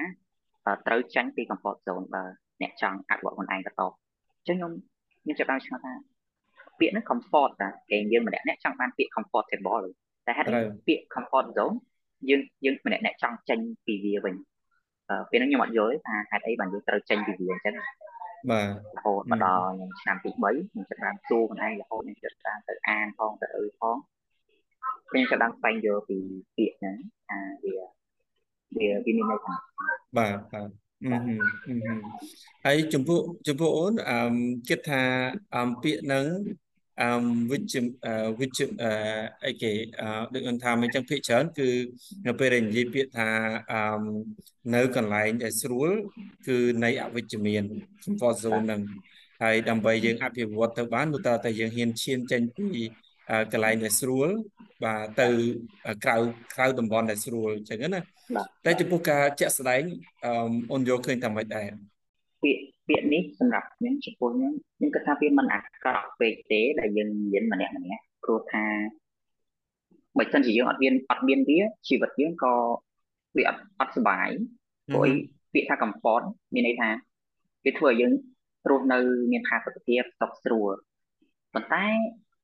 [0.88, 2.24] ត្រូវចាញ់ពី comfort zone បើ
[2.62, 4.72] អ្នកចង់អភិវឌ្ឍខ្លួនឯងបន្តអញ្ចឹងខ្ញុំ
[5.24, 5.94] ខ្ញុំចាប់ដើមឆ្ងល់ថា
[6.80, 9.86] ពាក្យហ្នឹង comfort តាគេយើងម្នាក់អ្នកចង់បានពាក្យ comfortable
[10.28, 10.50] តែហេតុ
[10.88, 11.76] ពាក្យ comfort zone
[12.30, 14.36] យើងយើងម្នាក់អ្នកចង់ចេញពីវាវិញ
[15.10, 17.76] អឺពេលហ្នឹងខ្ញុំអត់យល់ទេថាហេតុអីបានយើងត្រូវចេញពីវាអញ្ចឹង
[18.52, 23.96] បាទរហូតមកដល់ឆ្នាំទី3ខ្ញុំចាប់បានសួរខ្លួនឯងរហូតខ្ញុំចាប់បានទៅអានផងទៅអឺផង
[25.10, 26.18] ខ្ញុំចាប់បានស្វែងយល់ពី
[26.58, 26.96] ពាក្យហ្នឹង
[27.30, 27.74] ថាវា
[28.78, 29.54] វាវាមានន័យថា
[30.18, 30.70] បាទបាទ
[31.04, 32.00] អឺហឹមអឺហឹម
[32.66, 34.20] ហើយចំពោះចំពោះអូនអឺ
[34.70, 35.04] គិតថា
[35.56, 36.26] អឺពាក្យហ្នឹង
[37.02, 37.10] អឺ
[37.52, 37.80] វិជ្ជា
[38.40, 38.92] វិជ្ជាអឺ
[39.46, 41.70] អីគេអឺដូចអូនថាមិនចឹងភាគច្រើនគឺ
[42.28, 43.30] នៅពេលដែលនិយាយពាក្យថា
[43.72, 43.82] អឺ
[44.76, 45.90] នៅកន្លែងដែលស្រួល
[46.48, 47.64] គឺនៃអវិជ្ជមាន
[48.04, 48.82] comfort zone ហ្នឹង
[49.44, 52.70] ហើយដើម្បីយើងអភិវឌ្ឍទៅបាននោះតើតែយើងហ៊ានឈានចេញពី
[53.52, 54.30] កន្លែងដែលស្រួល
[54.84, 55.28] បាទទៅ
[56.04, 56.16] ក្រៅ
[56.56, 58.02] ក្រៅតំបន់ដែលស្រួលអញ្ចឹងណា
[58.66, 59.82] តែចំពោះការជាក់ស្ដែង
[60.72, 61.68] អូនយកឃើញតែមិនដែរ
[62.42, 68.66] ពាក្យពាក្យនេះសម្រាប់ខ្ញុំចំពោះខ្ញុំខ្ញុំគិតថាវាមិនអាក្រក់ពេកទេដែលយើងនិយាយម្នាក់ម្នាក់ព្រោះថា
[70.18, 72.54] បើមិនជាយើងអត់មានអត់មានវាជីវិតយើងក៏
[73.38, 74.30] វាអត់អត់សុបាយ
[74.94, 75.14] ព្រោះអី
[75.54, 76.90] ពាក្យថា comfort មានន័យថា
[77.66, 78.14] វាធ្វើឲ្យយើង
[78.70, 79.00] រស់នៅ
[79.32, 80.72] មានផាសុកភាពសុខស្រួល
[81.54, 81.86] ប៉ុន្តែ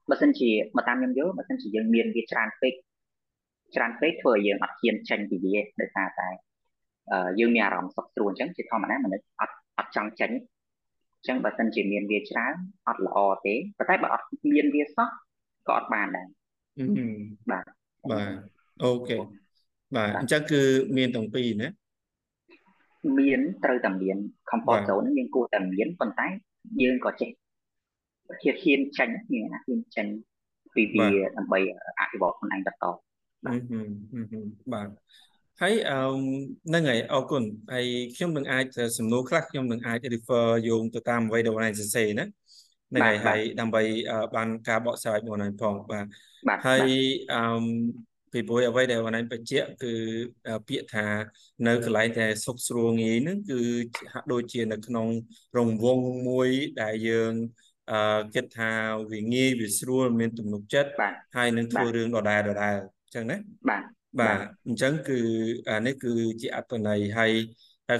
[0.09, 2.73] បើសិនជាមកតាមខ្ញុំយល់បើសិនជាយើងមានវាច្រើនពេក
[3.75, 6.29] ច្រើនពេកធ្វើឲ្យយើងអត់ហ៊ានចេញពីវាដោយសារតែ
[7.39, 12.53] យើងមានអារម្មណ៍សុខស្រួលអញ្ចឹងជាធម្មតាមនុស្សអត់ អត់ចង់ចេញអញ្ចឹងបើសិនជាមានវាច្រើន
[12.87, 15.09] អត់ល្អទេប៉ុន្តែបើអត់មានវាសោះ
[15.67, 16.27] ក៏អត់បានដែរ
[17.51, 17.65] បាទ
[18.11, 18.31] បាទ
[18.83, 19.17] អូខេ
[19.95, 20.61] បាទអញ្ចឹងគឺ
[20.97, 21.69] មានទាំងពីរណា
[23.19, 24.17] មានត្រូវតែមាន
[24.49, 26.27] comfort zone យើងគួរតែមានប៉ុន្តែ
[26.81, 27.29] យើងក៏ចេះ
[28.41, 30.13] ជាហ៊ានចាញ់មានហ៊ានចាញ់
[30.75, 31.59] ពីវាដើម្បី
[31.99, 32.85] អភិវឌ្ឍខ្លួនឯងបន្ត
[34.73, 34.87] បាទ
[35.61, 35.97] ហើយអឺ
[36.67, 37.43] ហ្នឹងហើយអរគុណ
[37.73, 38.65] ហើយខ្ញុំនឹងអាច
[38.97, 42.25] សំណួរខ្លះខ្ញុំនឹងអាច refer យោងទៅតាមអ្វីដែលបងឯងសរសេរណា
[42.91, 43.81] ហ្នឹងហើយហើយដើម្បី
[44.35, 46.05] បានការបកស្រាយបងឯងផងបាទ
[46.67, 46.87] ហើយ
[47.33, 47.43] អឺ
[48.33, 49.93] ពីព្រោះអ្វីដែលបងឯងបញ្ជាក់គឺ
[50.67, 51.05] ពាក្យថា
[51.67, 53.61] នៅកន្លែងដែលសុខស្រួលងាយហ្នឹងគឺ
[54.13, 55.07] ហាក់ដូចជានៅក្នុង
[55.57, 56.49] រង្វង់មួយ
[56.81, 57.33] ដែលយើង
[57.91, 58.71] អឺគិតថា
[59.11, 60.89] វាងាយវាស្រួលមានទំនុកចិត្ត
[61.35, 63.37] ហើយនឹងធ្វើរឿងដដែលដដែលអញ្ចឹងណា
[63.69, 63.83] បាទ
[64.19, 65.19] បាទអញ្ចឹងគឺ
[65.69, 67.31] អានេះគឺជាអត្តន័យហើយ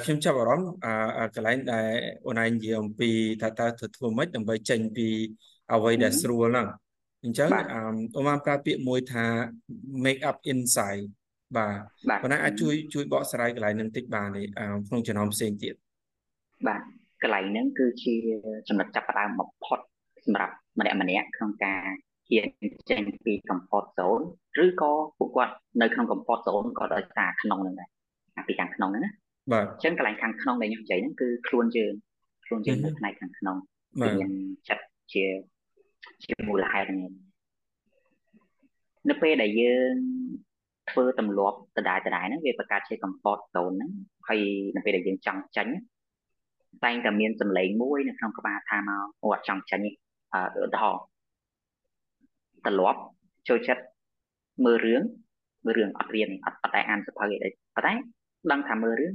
[0.04, 1.90] ខ្ញុំចាប់អារម្មណ៍អាកន្លែងដែល
[2.26, 3.10] អូនឯងនិយាយអំពី
[3.42, 5.08] ថាតើធ្វើធ្វើម៉េចដើម្បីចេញពី
[5.74, 6.68] អ្វីដែលស្រួលហ្នឹង
[7.24, 9.26] អញ្ចឹងអូនបានប្រើពាក្យមួយថា
[10.06, 11.06] make up inside
[11.58, 11.68] បា
[12.16, 14.42] ទប៉ុន្តែអាចជួយជួយបកស្រាយកន្លែងហ្នឹងតិចបានទេ
[14.88, 15.74] ក្នុងចំណោមផ្សេងទៀត
[16.68, 16.82] បាទ
[17.24, 18.14] កន្លែងហ្នឹងគឺជា
[18.68, 19.80] ចំណុចចាប់ផ្ដើមបំផុត
[20.26, 21.84] សម្រាប់ម្នាក់ម្នាក់ក្នុងការ
[22.34, 22.50] ហ៊ាន
[22.90, 24.24] ចេញពី comfort zone
[24.64, 27.90] ឬក៏ពួកគាត់នៅក្នុង comfort zone ក៏ដោយសារក្នុងហ្នឹងដែរ
[28.38, 29.12] អាពីខាងក្នុងហ្នឹងណា
[29.52, 31.94] បាទអញ្ចឹងកន្លែងខាងក្នុងដែលខ្ញុំនិយាយហ្នឹងគឺខ្លួនយើង
[32.46, 33.58] ខ្លួនយើងនៅផ្នែកខាងក្នុង
[34.02, 34.32] មាន
[34.68, 35.26] ចិត្តជា
[36.24, 37.12] ជាមូលហេតុហ្នឹង
[39.10, 39.94] នៅពេលដែលយើង
[40.90, 43.92] ធ្វើទម្លាប់ដដែលដដែលហ្នឹងវាបង្កើតជា comfort zone ហ្នឹង
[44.28, 44.42] ហើយ
[44.76, 45.74] នៅពេលដែលយើងចង់ចាញ់
[46.84, 49.84] តែងតែមានសម្លេងមួយនៅក្នុងក្បាលថាមកអូអត់ចង់ចាញ់
[50.34, 51.04] អឺឧទាហរណ៍
[52.66, 53.02] ត្រឡប់
[53.48, 53.84] ចូលចិត្ត
[54.66, 55.04] មើលរឿង
[55.66, 57.94] មើលរឿងអត់រៀនអត់អត់តែអានសភៅអីទេប៉ុន្តែ
[58.52, 59.14] ដឹងថាមើលរឿង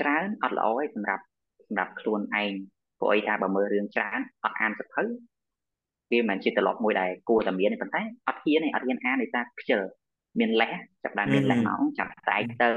[0.00, 1.24] ច្រើនអត់ល្អទេសម្រាប់
[1.66, 2.52] សម្រាប់ខ្លួនឯង
[2.98, 5.02] ព្រោះអីថាបើមើលរឿងច្រើនអត់អានសភៅ
[6.12, 9.80] វាមិនជាត្រឡប់មួយដែលគួរតែមានទេប៉ុន្តែអត់ហ៊ានទេអត់ហ៊ានអានទេថាខ្ជិល
[10.38, 12.70] មានលេះចាប់បានមានលេះម៉ោងចាប់ស្អែកទៅ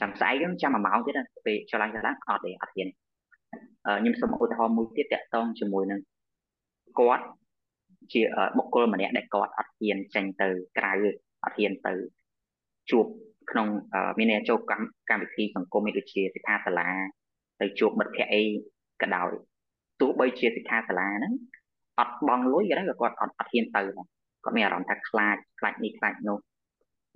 [0.00, 2.88] ចាំស្អែកខ្ញុំចាំ1ម៉ោងទៀតពេលចុះឡើងទៅឡើងអត់ទេអត់ហ៊ាន
[3.84, 6.00] ខ្ញុំសូមឧទាហរណ៍មួយទៀតតកតងជាមួយនឹង
[6.98, 7.24] គាត់
[8.12, 8.22] ជា
[8.58, 10.92] បុគ្គលម្នាក់ដែលគាត់អត់ហ៊ានចេញទៅក្រៅ
[11.44, 11.94] អត់ហ៊ានទៅ
[12.90, 13.06] ជួប
[13.50, 13.68] ក្នុង
[14.18, 16.88] មានអ្នកចូលកម្មកម្មវិធីសង្គមដូចជាសិក្ខាសាលា
[17.60, 18.42] ទៅជួបមិត្តភ័ក្តិអី
[19.02, 19.30] ក៏ដោយ
[20.00, 21.32] ទោះបីជាសិក្ខាសាលាហ្នឹង
[22.00, 23.82] អត់បងលុយក៏ដោយក៏គាត់អត់អត់ហ៊ានទៅ
[24.44, 26.38] គាត់មានអារម្មណ៍ថាខ្លាចខ្លាចនេះខ្លាចនោះ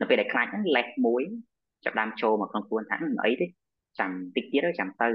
[0.00, 1.22] នៅពេលដែលខ្លាចហ្នឹងលេសមួយ
[1.84, 3.46] ចាប់ដើមចូលមកក្នុងខ្លួនថាមិនអីទេ
[3.98, 5.08] ចាំតិចទៀតចាំទៅ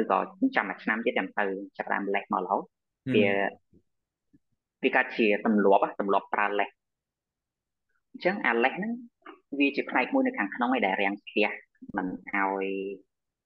[0.00, 0.18] ឬក៏
[0.56, 1.44] ចាំមួយឆ្នាំទៀតចាំទៅ
[1.76, 2.62] ចាប់ដើមលេសមករហូត
[3.14, 3.26] វា
[4.84, 6.68] វាកើតជាទម្លាប់ទម្លាប់ប្រើលេស
[8.12, 8.92] អញ្ចឹងអាលេសហ្នឹង
[9.58, 11.46] វាជាផ្នែកមួយនៅខាងក្នុងឯដែលរាំងស្ទះ
[11.96, 12.66] មិនឲ្យ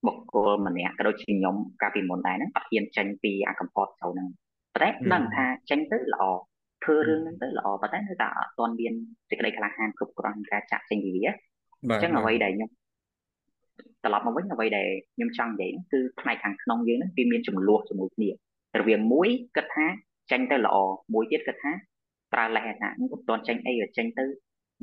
[0.06, 4.28] បុគ្គលម្នាក់ក៏ដូចជាខ្ញុំកាលពីមុនដែរហ្នឹងអត់ហ៊ានចេញពីអាកំពតចូលហ្នឹង
[4.74, 6.24] ប៉ុន្តែដឹងថាចេញទៅល្អ
[6.84, 8.92] ធ្វើរឿងហ្នឹងទៅល្អប៉ុន្តែនៅតែអត់ទាន់មាន
[9.28, 11.24] សេចក្តីក្លាហានគ្រប់គ្រាន់ក្នុងការចាក់ចេញពីវា
[11.82, 12.70] អញ្ចឹងអ្វីដែលខ្ញុំ
[14.04, 18.28] ត្រឡប់មកវិញអ្វីដែលខ្ញុំចង់និយាយគឺផ្នែកខាងក្នុងយើងហ្នឹងវាមានចំនួនជាមួយគ្នា
[18.78, 19.86] រវាងមួយគិតថា
[20.30, 20.76] ចេញទៅល្អ
[21.14, 21.72] មួយទៀតគិតថា
[22.32, 24.24] ប្រើលេសថាមិនទាន់ចេញអីក៏ចេញទៅ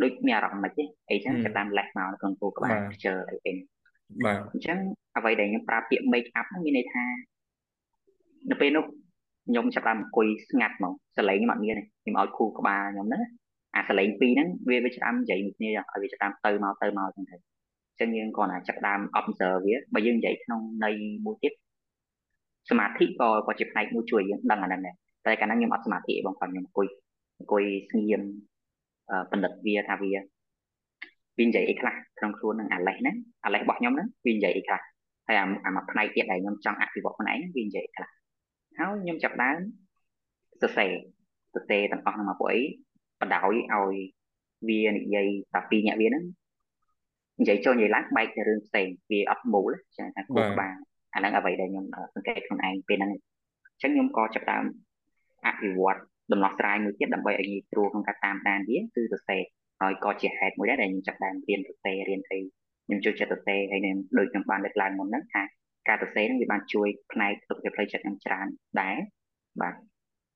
[0.01, 3.55] ដូចមានអារម្មណ៍មិនទេអីចឹងចាប់តាមលេសមកក្នុងគោលក្បាលខ្ជិលអីវិញ
[4.25, 4.77] បាទអញ្ចឹង
[5.17, 7.05] អ្វីដែលខ្ញុំប្រើពាក្យ make up ហ្នឹងមានន័យថា
[8.49, 8.85] នៅពេលនោះ
[9.47, 13.23] ខ្ញុំចាប់តាមអង្គុយស្ងាត់មកសលេងខ្ញុំអត់មានទេខ្ញុំឲ្យគូក្បាលខ្ញុំហ្នឹង
[13.75, 21.53] អាសលេងពីរហ្នឹងវាវាចាប់និយាយមួយគ្នាឲ្យវាចាប់តាមទៅមកទៅមកចឹងទៅអញ្ចឹងយើងគ្រាន់តែចាប់តាម observe វាបើយើងនិយាយក្នុងន័យមួយទៀត
[22.69, 26.87] សមាធិក៏ក៏ជាផ្នែកមួយជួយយើងដឹងអាហ្នឹងដែរ តែកាលណាខ្ញុំអត់សមាធិឯងបងគាត់ខ្ញុំអង្គុយ
[27.39, 28.21] អង្គុយស្ងៀម
[29.31, 30.11] បណ្ឌិតវាថាវា
[31.37, 34.81] វានិយាយអីខ្លះក្នុងខ្លួននឹងអាលេសហ្នឹងអាលេសរបស់ខ្ញុំហ្នឹងវានិយាយអីខ្លះ
[35.27, 38.09] ហើយអាមួយផ្នែកទៀតដែលខ្ញុំចង់អភិវឌ្ឍខ្លួនឯងវានិយាយខ្លះ
[38.77, 39.59] ហើយខ្ញុំចាប់ដើម
[40.61, 40.91] សរសេរ
[41.53, 42.61] សរសេរទាំងអស់ហ្នឹងមកពួកអី
[43.21, 43.95] បដោយឲ្យ
[44.69, 46.23] វានិយាយតាពីរអ្នកវាហ្នឹង
[47.39, 50.75] និយាយចូលនិយាយឡើងបែកទៅរឿងផ្សេងវាអត់មូលចឹងថាគូក្បាល
[51.13, 54.65] អាហ្នឹងអ្វីដែលខ្ញុំសង្កេតខ្លួនឯងពេលហ្នឹងអញ្ចឹងខ្ញុំក៏ចាប់ដើម
[55.47, 55.99] អភិវឌ្ឍ
[56.31, 59.41] ដំណោះស្រាយមួយទៀតដើម្បីឲ្យងាយស្រួលក្នុងការតាមដានវាគឺសរសេរ
[59.81, 62.39] ហើយក៏ជាហេតុមួយដែរដែលខ្ញុំចាប់ដើមរៀនសរសេររៀនអី
[62.85, 65.43] ខ្ញុំចូលចិត្តសរសេរហើយខ្ញុំដូចខ្ញុំបានលើកឡើងមុនហ្នឹងថា
[65.87, 68.47] ការសរសេរហ្នឹងវាបានជួយផ្នែកសុខភាពផ្លូវចិត្តខ្ញុំច្រើន
[68.81, 68.95] ដែរ
[69.61, 69.75] បាទ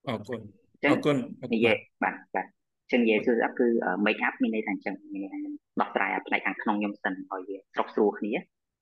[0.08, 0.40] អរគុណ
[0.84, 1.18] អរគុណ
[1.54, 2.48] និយាយបាទបាទ
[2.92, 3.68] ចឹងនិយាយគឺគឺ
[4.06, 5.40] make up មានន័យថាអញ្ចឹងមានន័យថា
[5.82, 8.34] ដោះស្រាយផ្នែកខាងក្នុងខ្ញុំសិនឲ្យវាស្រុកស្រួលគ្នា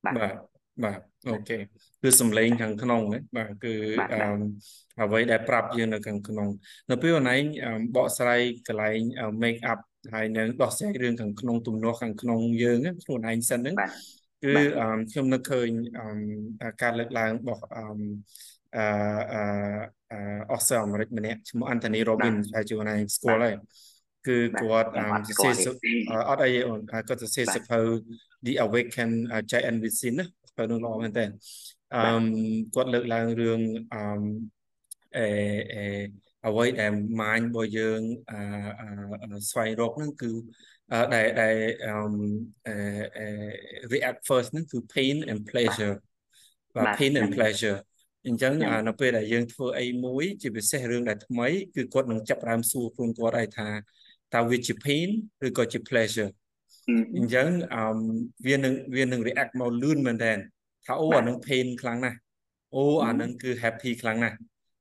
[0.05, 0.15] បាទ
[0.83, 1.57] បាទអូខេ
[2.03, 3.73] គឺសំឡេងខាងក្នុងណាបាទគឺ
[5.01, 6.47] អ្វីដែលប្រាប់យើងនៅខាងក្នុង
[6.91, 7.43] នៅពេលអូនឯង
[7.95, 8.99] បកស្រាយកន្លែង
[9.43, 9.79] make up
[10.13, 13.75] ហើយនឹងដោះស្រាយរឿងខាងក្នុងទំនាស់ខាងក្នុងយើងខ្លួនឯងសិនហ្នឹង
[14.43, 14.53] គឺ
[15.11, 15.69] ខ្ញុំនឹកឃើញ
[16.81, 17.83] ការលើកឡើងរបស់អឺ
[18.75, 20.19] អឺ
[20.51, 23.55] អស្ចារ្យអាមេរិកម្នាក់ឈ្មោះ Anthony Robbins ហើយជួនឯងស្គាល់ហើយ
[24.27, 24.89] គឺគាត់
[25.39, 25.97] សរសេរ
[26.29, 27.79] អត់អីអូនគាត់សរសេរសភៅ
[28.45, 29.11] The Awaken
[29.51, 30.25] Giant Within ណា
[30.57, 31.25] សភៅនោះល្អមែនតើ
[31.95, 32.09] អឺ
[32.75, 33.59] គាត់លើកឡើងរឿង
[33.93, 34.01] អឺ
[35.17, 35.27] អេ
[35.73, 35.85] អេ
[36.47, 36.91] អ្វីដែល
[37.21, 40.31] ម៉ាញរបស់យើងអឺស្វែងរកហ្នឹងគឺ
[41.15, 42.75] ដែលដែលអឺ
[43.93, 45.95] react first ហ្នឹងគឺ pain and pleasure
[46.75, 47.77] បាទ pain and pleasure
[48.27, 48.53] អញ្ចឹង
[48.87, 53.69] នៅពេលដែលយើងធ្វើអីមួយជាពិសេសរឿងដែលថ្មីគឺគាត់នឹងចាប់ផ្ដើមសួរខ្លួនគាត់ឲ្យថា
[54.35, 55.07] តើវាជា pain
[55.47, 56.31] ឬក៏ជា pleasure
[57.17, 57.81] អញ្ចឹងអឺ
[58.47, 60.33] វានឹងវានឹង react មកលឿនមែនតើ
[60.85, 62.17] ថាអូអានឹង pain ខ្លាំងណាស់
[62.75, 64.37] អូអានឹងគឺ happy ខ្លាំងណាស់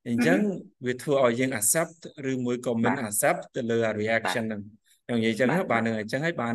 [0.09, 0.39] អញ្ចឹង
[0.87, 1.99] វាធ្វើឲ្យយើង accept
[2.31, 4.63] ឬមួយក៏មិន accept ទៅលើ reaction ហ្នឹង
[5.07, 6.55] ខ្ញុំនិយាយចឹងបាននឹងអញ្ចឹងហើយបាន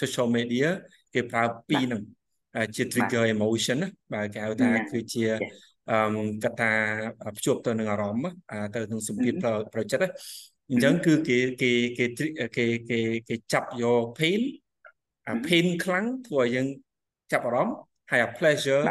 [0.00, 0.68] social media
[1.14, 2.02] គេប្រើពីរហ្នឹង
[2.76, 5.24] ជា trigger emotion ណាបាទគេហៅថាគឺជា
[5.90, 6.72] អឺកត្តា
[7.36, 8.32] ភ្ជាប់ទៅនឹងអារម្មណ៍
[8.74, 9.34] ទៅនឹងសម្ពាធ
[9.74, 10.12] ប្រចិត្ត
[10.70, 12.06] អញ្ចឹងគឺគេគេគេ
[12.56, 14.40] គេគេគេចាប់យក pain
[15.28, 16.66] អា pain ខ្លាំងធ្វើឲ្យយើង
[17.32, 17.76] ចាប់អារម្មណ៍
[18.10, 18.82] ហើយអា pleasure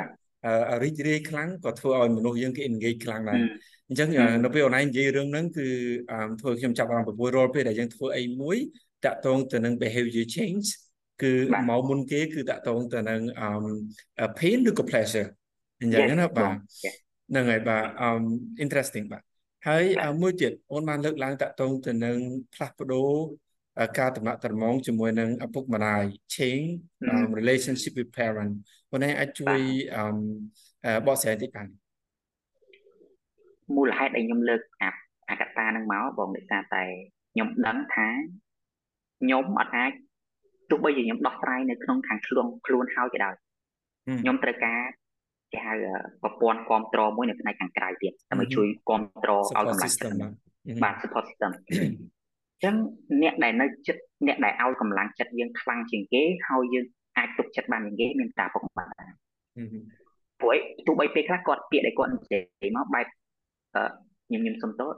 [0.83, 3.39] រីករាយខ្លាំងក៏ធ្វើឲ្យមនុស្សយើងគេ engage ខ្លាំងដែរ
[3.87, 4.07] អញ្ចឹង
[4.43, 5.67] នៅពេលអូនឯងនិយាយរឿងហ្នឹងគឺ
[6.41, 8.57] ធ្វើខ្ញុំចាប់អារម្មណ៍ប្រពៃរាល់ពេលដែលយើងធ្វើអីមួយ
[9.05, 10.67] តាក់ទងទៅនឹង behavior change
[11.21, 11.31] គឺ
[11.69, 13.21] មកមុនគេគឺតាក់ទងទៅនឹង
[14.39, 15.29] pain ឬក៏ pleasure
[15.81, 16.51] អញ្ចឹងណាបាទ
[17.29, 17.83] ហ្នឹងហើយបាទ
[18.63, 19.23] interesting បាទ
[19.67, 19.83] ហើយ
[20.21, 22.17] មួយទៀតអូនបានលើកឡើងតាក់ទងទៅនឹង
[22.53, 23.11] ផ្លាស់ប្ដូរ
[23.99, 26.03] ការតំណាក់ត្រមងជាមួយនឹងឪពុកម្ដាយ
[26.35, 26.69] change
[27.39, 28.53] relationship with parent
[28.91, 29.59] អូនឯងអាចជួយ
[31.07, 31.67] បកស្រាយតិចបាន
[33.75, 34.89] មូលហេតុដែលខ្ញុំលើកអា
[35.29, 36.83] អាកតានឹងមកបងដោយសារតែ
[37.33, 38.07] ខ្ញុំដឹងថា
[39.21, 39.91] ខ្ញុំអត់អាច
[40.69, 43.35] ទោះបីជាខ្ញុំដោះស្រាយនៅក្នុងខាងខ្លួនខ្លួនហើយក៏ដោយ
[44.21, 44.79] ខ្ញុំត្រូវការ
[45.51, 45.73] គេហៅ
[46.23, 50.15] ប្រព័ន្ធគ្រប់គ្រងមួយនៅផ្នែកខាងក្រៅទៀតដើម្បីជួយគ្រប់គ្រងឲ្យកម្លាំងចិត្ត
[50.83, 52.75] បាទ support system អញ្ចឹង
[53.21, 56.85] អ្នកដែលនៅចិត្តអ្នកដែលឲ្យកម្លាំងចិត្តយើងខ្លាំងជាងគេហើយយើង
[57.17, 58.87] អាចទុកចិត្តបានជាងគេមានតាពុកបាទ
[60.39, 60.55] ព្រោះ
[60.87, 63.05] ទោះបីពេលខ្លះគាត់ពាក្យដែលគាត់និយាយមកបែប
[64.27, 64.91] ខ្ញុំខ្ញុំសុំទោស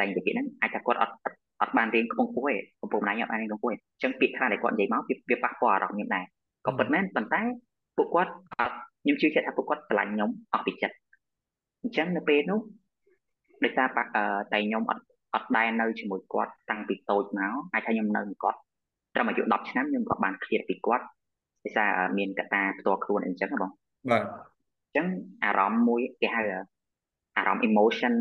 [0.00, 1.14] ដៃនិយាយពាក្យហ្នឹងអាចថាគាត់អត់
[1.60, 6.24] អត់បានរៀនខ្ពង់ខ្ពស់ទេកំពុងណាញអត់បានរៀនខ្ពង់ខ្ពស់ទេអញ្ចឹងពាក្យខ្លះដែលគាត់និយាយមកវាប៉ះពាល់អារម្មណ៍ខ្ញុំដែរ
[6.66, 7.40] ក៏ពិតមែនប៉ុន្តែ
[7.96, 10.96] ពួកគាត់អត់ខ្ញុំជឿជាក់ថាពួកគាត់ស្រឡាញ់ខ្ញុំអស់ពីចិត្ត
[11.82, 12.60] អញ្ចឹងនៅពេលនោះ
[13.64, 15.02] ដោយសារតែខ្ញុំអត់
[15.36, 18.58] អត់ដែរនៅជាមួយគាត់តាំងពីតូចមកអាចថាខ្ញុំនៅមួយគាត់
[19.14, 21.04] ត្រឹមអាយុ10ឆ្នាំខ្ញុំក៏បានឃ្លាតពីគាត់
[21.62, 23.70] ដោយសារមានកត្តាផ្ទាល់ខ្លួនអញ្ចឹងបង
[24.10, 24.22] បាទ
[24.84, 25.06] អញ្ចឹង
[25.44, 26.42] អារម្មណ៍មួយគេហៅ
[27.38, 28.14] អារម្មណ៍ emotion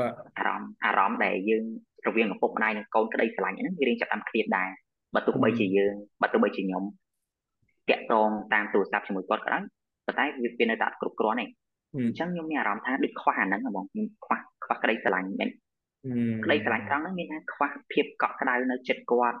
[0.00, 1.64] បាទអារម្មណ៍អារម្មណ៍ដែលយើង
[2.06, 4.70] រវាងឪពុកម្ដាយនិងកូនក្តីស្រឡាញ់ហ្នឹងវារៀងចាប់តាមឃ្លាតដែរ
[5.14, 6.84] បើទោះបីជាយើងបើទោះបីជាខ្ញុំ
[7.90, 9.62] តាក់ទងតាមទូរស័ព្ទជាមួយគាត់ក៏ដោយ
[10.06, 11.46] ប៉ុន្តែវាវានៅតែអត់គ្រប់គ្រាន់ទេ
[11.94, 15.50] អញ្ចឹងខ្ញុំមានអារម្មណ៍ថាដូចខ្វះអាហ្នឹងហ្មងខ្ញុំខ្វះខ្វះក្តីស្រឡាញ់មែន
[16.44, 19.38] ក្តីស្រឡាញ់ត្រង់ហ្នឹងមានថាខ្វះភាពកក់ក្ដៅនៅចិត្តគាត់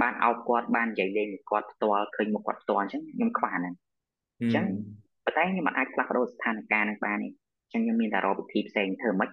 [0.00, 3.74] បានអោបគាត់បាននិយាយលេងនឹងគាត់ផ្ទាល់ឃើញមុខគាត់ផ្ទាល់អញ្ចឹងខ្ញុំខ្វះអាហ្នឹង
[4.40, 4.64] អញ្ចឹង
[5.24, 9.30] ប៉ុន្តែខ្ញុំមិនអាចផ្លាស់ប្ដូរស្ថានភាពនឹងបានទេអញ្ចឹងខ្ញុំមានតែរកវិធីផ្សេងធ្វើម៉េច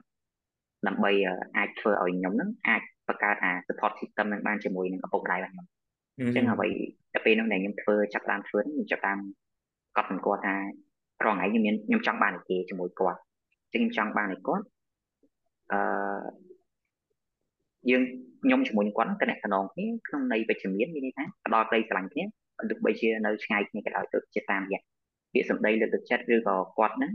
[0.88, 1.12] ដើម្បី
[1.58, 5.68] អាចធ្វើឲ្យខ្ញុំហ្នឹងអាចបង្កើតអា support system នឹងបានជាមួយនឹងឪពុកម្ដាយរបស់ខ្ញុំ
[6.18, 6.70] អញ្ចឹងអ្វី
[7.14, 9.20] តែពេលនោះដែលខ្ញុំធ្វើចាប់តាមធ្វើខ្ញុំចាប់តាម
[9.98, 10.56] កត់សម្គាល់ថា
[11.26, 13.20] រងថ្ងៃខ្ញុំមានខ្ញុំចង់បានគេជាមួយគាត់
[13.74, 14.66] អញ្ចឹងខ្ញុំចង់បានឲ្យគាត់
[15.72, 15.80] អឺ
[17.90, 18.02] យើង
[18.44, 22.24] ខ្ញុំជាមួយនឹងគាត់តំណែងគ្នាក្នុងន័យវិជ្ជមានមានន័យថាផ្ដល់ក្តីស្រឡាញ់គ្នា
[22.70, 24.82] ទោះបីជានៅឆ្ងាយគ្នាក៏ដោយទៅជាតាមរយៈ
[25.34, 27.12] ពាក្យសម្ដីលើកទឹកចិត្តឬក៏គាត់ហ្នឹង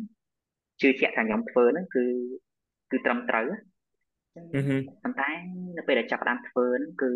[0.80, 2.04] ជឿជាក់ថាខ្ញុំធ្វើហ្នឹងគឺ
[2.90, 3.46] គឺត្រឹមត្រូវ
[5.02, 5.30] ប៉ុន្តែ
[5.76, 7.12] នៅពេលដែលចាប់ផ្ដើមធ្វើហ្នឹងគឺ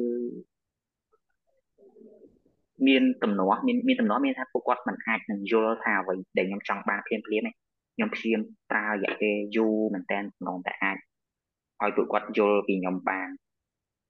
[2.86, 7.52] មានទំនាស់មានមានទំនាស់មានថាពួកគាត់មិនអាចនឹងយល់ថាអ្វីដែលខ្ញុំចង់បានភ្លាមភ្លាមទេ
[7.94, 10.96] ខ្ញុំព្យាយាមប្រើរយៈពេលយូរមែនតើក្នុងតែអាច
[11.82, 13.28] ឲ្យពួកគាត់យល់ពីខ្ញុំបាន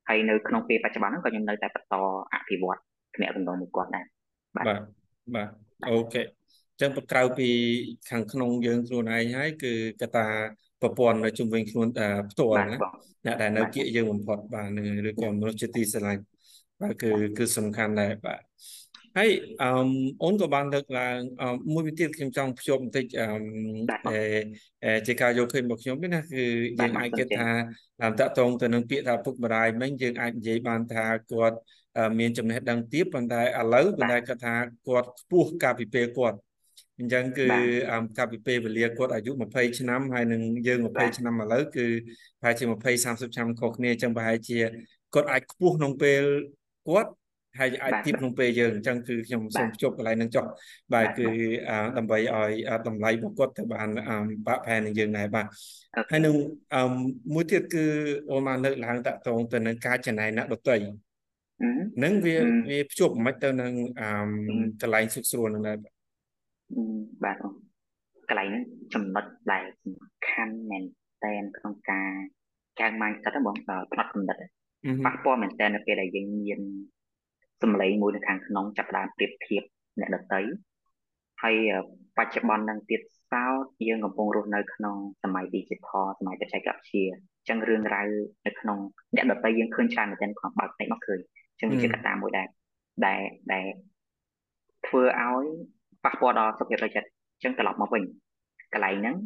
[0.08, 1.94] ហើយនៅក្នុងពេលបច្ចុប្បន្នហ្នឹងក៏ខ្ញុំនៅតែបន្ត
[2.34, 2.78] អភិវឌ្ឍ
[3.14, 4.04] ទំនាក់ទំនងមួយគាត់ដែរ
[4.56, 4.66] បាទ
[5.34, 5.48] បាទ
[5.88, 6.22] អូខេ
[6.80, 7.48] ចឹងក្រៅពី
[8.10, 10.26] ខាងក្នុងយើងខ្លួនឯងហើយគឺកតា
[10.82, 11.88] ប្រព័ន្ធនៅជុំវិញខ្លួន
[12.30, 12.76] ផ្ទាល់ណា
[13.26, 16.22] អ្នកដែលនៅគៀកយើងបំផុតបាទឬក៏មនុស្សជាទីស្រឡាញ់
[16.80, 18.40] បាទគឺគឺសំខាន់ដែរបាទ
[19.18, 19.30] ហើយ
[19.62, 19.68] អឺ
[20.22, 21.18] អូនក៏បានលើកឡើង
[21.72, 26.42] មួយវិធីខ្ញុំចង់ភ្ជាប់បន្តិចអឺជាការយកឃើញរបស់ខ្ញុំនេះណាគឺ
[26.78, 27.50] យើងអាចគិតថា
[28.20, 31.56] តកតងទៅនឹងពាក្យថាពុកម្ដាយមិញយើងអាចនិយាយបានថាគាត់
[32.18, 34.54] មានចំណេះដឹងទៀតប៉ុន្តែឥឡូវប៉ុន្តែគាត់ថា
[34.86, 36.38] គាត់ខ្ពស់កាលពីពេលគាត់
[37.00, 37.46] អញ្ចឹងគឺ
[38.18, 41.86] កាលពីពេលវេលាគាត់អាយុ20ឆ្នាំហើយនឹងយើង20ឆ្នាំឥឡូវគឺ
[42.40, 44.58] ប្រហែលជា20 30ឆ្នាំខុសគ្នាអញ្ចឹងប្រហែលជា
[45.14, 46.22] គាត់អាចខ្ពស់ក្នុងពេល
[46.88, 47.10] គាត់
[47.58, 50.44] ហើយអាចទៀបក្នុងពេលយើងអញ្ចឹងគឺខ្ញុំសូមភ្ជាប់កន្លែងនឹងចុះ
[50.94, 51.28] បាទគឺ
[51.96, 52.52] ដើម្បីឲ្យ
[52.88, 53.88] តម្លៃរបស់គាត់ទៅបាន
[54.46, 55.46] បាក់ផែននឹងយើងដែរបាទ
[56.10, 56.34] ហើយនឹង
[57.34, 57.84] មួយទៀតគឺ
[58.30, 60.76] អូនបានលើកឡើងតាក់ទងទៅនឹងការចំណាយអ្នកដតី
[62.04, 62.36] នឹងវា
[62.70, 63.72] វាភ្ជាប់មិនទៅនឹង
[64.82, 65.76] កន្លែងសុខស្រួលនឹងដែរ
[67.24, 67.36] បាទ
[68.28, 69.94] កន្លែងហ្នឹងចំណុចដែលសំ
[70.28, 70.84] ខាន់មែន
[71.24, 72.10] តែនក្នុងការ
[72.80, 74.40] កាងម៉ាញ់សិតហ្មងដល់ផ្នែកកំណត់
[75.04, 76.60] ប៉ះពាល់មែនតែននៅពេលដែលយើងមាន
[77.62, 79.62] សម្លេងមួយនៅខាងក្នុងចាប់ដើមប្រៀបធៀប
[80.00, 80.42] អ្នកដតី
[81.42, 81.56] ហើយ
[82.18, 88.06] បច្ចុប្បន្ននឹងទៀតសោតយើងកំពុងរស់នៅក្នុងសម័យ digital សម័យបច្ចេកវិទ្យាអញ្ចឹងរឿងរ៉ាវ
[88.46, 88.78] នៅក្នុង
[89.14, 91.18] អ្នកដតីយើងឃើញច្រើនមែនទែនក្នុងបើកភ្នែកមកឃើញ
[91.50, 92.48] អញ្ចឹងវាជាកត្តាមួយដែរ
[93.06, 93.20] ដែល
[93.52, 93.66] ដែល
[94.86, 95.44] ធ្វើឲ្យ
[96.04, 98.02] ប៉ះពាល់ដល់សុខភាពផ្លូវចិត្តអញ្ចឹងត្រឡប់មកវិញ
[98.72, 99.16] កន្លែងហ្នឹង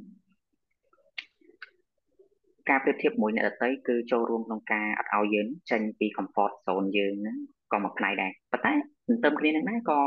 [2.71, 7.39] ការប្រៀបធៀបមួយអ្នកដទៃគឺចូលរួមក្នុងការអត់ឲ្យយើងចេញពី comfort zone យើងហ្នឹង
[7.73, 8.73] ក៏មួយផ្នែកដែរប៉ុន្តែ
[9.09, 9.99] ទន្ទឹមគ្នានឹងដែរក៏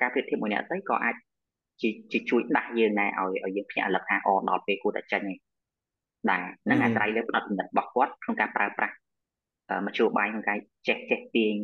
[0.00, 1.14] ការប្រៀបធៀបមួយអ្នកដទៃក៏អាច
[2.12, 5.38] ជាជួយដាស់យើងដែរឲ្យឲ្យយើងភ្ញាក់រលឹកថាអូដល់ពេលគួរតែចេញហើយ
[6.30, 8.94] ដែរនឹងអាស្រ័យលើផ្នត់គំនិតរបស់គាត់ក្នុងការប្រើប្រាស់
[9.86, 10.58] មធ្យោបាយក្នុងការ
[10.88, 11.54] ចេះចេះទាញ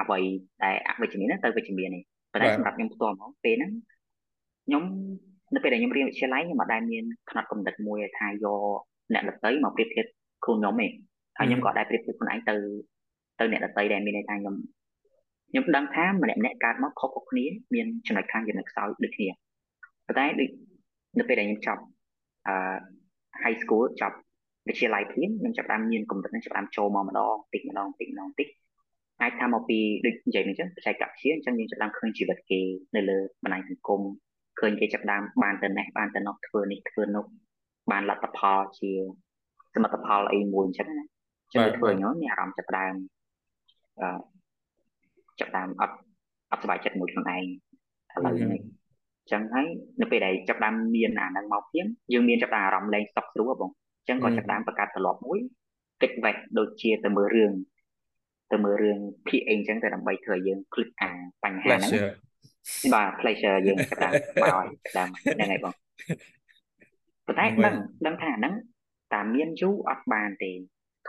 [0.00, 0.20] អ្វី
[0.64, 3.72] ដែលអវិជ្ជមានទៅវិជ្ជមាននេះប៉ុន្តែសម្រាប់ខ្ញុំផ្ទាល់ហ្មងពេលហ្នឹង
[4.66, 4.82] ខ្ញុំ
[5.54, 8.78] នៅពេលដែលខ្ញុំរៀនវិទ្យាល័យខ្ញុំអត់ដែលមានផ្នត់គំនិតមួយថាយក
[9.12, 10.06] អ្នកដតីមកប្រៀបធៀប
[10.44, 10.86] គ្រូខ្ញុំទេ
[11.38, 12.54] ហើយខ្ញុំក៏អត់ដែលប្រៀបធៀបខ្លួនឯងទៅ
[13.42, 14.56] ទៅអ្នកដតីដែលមានន័យថាខ្ញុំ
[15.50, 19.28] ខ្ញុំដឹងថាម្នាក់ម្នាក់កើតមកខុសៗគ្នាមានចំណុចខ្លាំងចំណុចខ្សោយដូចគ្នា
[20.06, 20.50] ប៉ុន្តែដូច
[21.18, 21.82] នៅពេលដែលខ្ញុំចប់
[22.48, 22.54] អឺ
[23.42, 24.16] high school ចប់
[24.68, 28.48] វិទ្យាល័យភ្លាមខ្ញុំចាប់បានមានកម្រិតនឹងចាប់បានចូលមកម្ដងតិចម្ដងតិចម្ដងតិច
[29.20, 32.60] អាចថាមកពីដូចនិយាយអញ្ចឹងបច្ចេកវិទ្យាអញ្ចឹងយើងចាប់បានឃើញជីវិតគេ
[32.96, 34.00] នៅលើបណ្ដាញសង្គម
[34.60, 37.24] ឃើញគេចាប់បានបានទៅនេះបានទៅនោះធ្វើនេះធ្វើនោះ
[37.90, 38.90] បានលទ្ធផលជា
[39.74, 41.04] សមិទ្ធផលអីមួយអញ្ចឹងណា
[41.52, 43.21] ចឹងធ្វើខ្ញុំមានអារម្មណ៍ចាប់ដើមអឺ
[45.39, 45.95] ចាប់ដើមអត់
[46.51, 47.43] អត់សុខចិត្តមួយខ្លួនឯង
[48.15, 48.61] ឥឡូវនេះ
[49.31, 49.67] ចឹងហើយ
[50.01, 53.71] នៅពេលដែលចាប់ដើមមានអានឹងមកភ្លាមយើងមានចាប់ដើមអារម្មណ៍លែងស្តុកស្រួលបង
[54.07, 55.39] ចឹងក៏ចាប់ដើមបង្កើតត្រឡប់មួយ
[56.01, 57.51] កិច្ចវេះដូចជាទៅមើលរឿង
[58.51, 61.09] ទៅមើលរឿងភាគអីចឹងទៅដើម្បីធ្វើឲ្យយើងคลิกអា
[61.43, 61.91] បញ្ហាហ្នឹង
[62.93, 64.67] បាទ pleasure យើងចាប់ដើមមកឲ្យ
[64.97, 65.73] ដើមហ្នឹងហើយបង
[67.25, 68.53] ប៉ុន្តែដឹងដឹងថាហ្នឹង
[69.13, 70.51] តាមានយូរអត់បានទេ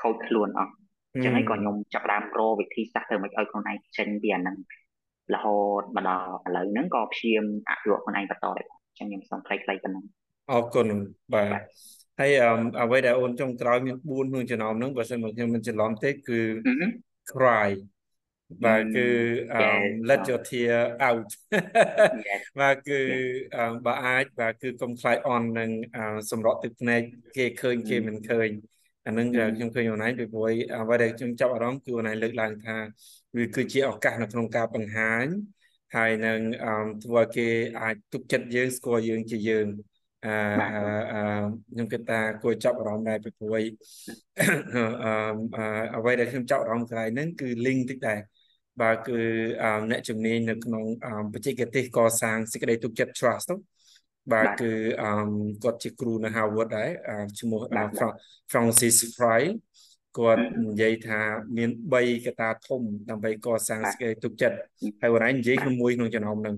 [0.00, 0.74] ខូចខ្លួនអស់
[1.13, 4.57] អញ្ចឹងហើយក៏ខ្ញុំចាប់ដើមរកវិធីសាស្ត្រធ្វើម៉េចឲ្យខ្លួនឯងចេញពីអាហ្នឹង
[5.33, 10.05] រហូតមកដល់ឥឡូវហ្នឹងក៏ព្យាយាមអភិវឌ្ឍខ្លួនឯងបន្តដែរអញ្ចឹងខ្ញុំសូមខ្លីៗប៉ុណ្ណឹង
[10.51, 10.87] អរគុណ
[11.33, 11.61] បាទ
[12.19, 12.31] ហើយ
[12.81, 16.39] អ្វីដែលអូនចុងក្រោយមាន4ក្នុងចំណោមហ្នឹងបើសិនមកខ្ញុំមិនច្រឡំទេគឺ
[17.31, 17.69] cry
[18.65, 19.07] បាទគឺ
[20.09, 20.77] let your tear
[21.09, 21.29] out
[22.61, 22.99] បាទគឺ
[23.85, 25.69] បើអាចបាទគឺកុំខ្លាចអន់នឹង
[26.31, 27.01] សម្រក់ទឹកភ្នែក
[27.37, 28.49] គេឃើញគេមិនឃើញ
[29.05, 30.43] អានឹងខ្ញុំឃើញអនឡាញពីព្រោះ
[30.79, 32.75] អ្វីដែលខ្ញុំចាប់អារម្មណ៍គឺអនឡាញលើកឡើងថា
[33.37, 35.25] វាគឺជាឱកាសនៅក្នុងការបង្ហាញ
[35.95, 36.39] ហើយនឹង
[37.03, 37.47] ធ្វើឲ្យគេ
[37.81, 39.67] អាចទុកចិត្តយើងស្គាល់យើងជាយើង
[40.25, 40.29] អឺ
[41.71, 43.61] ខ្ញុំគិតថាគួរចាប់អារម្មណ៍ដែរពីព្រោះអឺ
[45.95, 48.19] អ្វីដែលខ្ញុំចាប់អារម្មណ៍កន្លែងហ្នឹងគឺ link តិចដែរ
[48.81, 49.19] បាទគឺ
[49.91, 50.83] អ្នកជំនាញនៅក្នុង
[51.33, 53.49] បច្ចេកទេសកសាងសេចក្តីទុកចិត្ត trust
[54.31, 54.71] បាទគឺ
[55.63, 56.89] គាត់ជាគ្រូនៅ Harvard ដែរ
[57.39, 57.61] ឈ្មោះ
[58.51, 59.41] Francis Fry
[60.17, 61.19] គាត់និយាយថា
[61.57, 64.57] មាន3កត្តាធំដើម្បីកសាងសេចក្តីទុកចិត្ត
[65.01, 66.55] ហើយបងឯងនិយាយក្នុងមួយក្នុងចំណោមហ្នឹង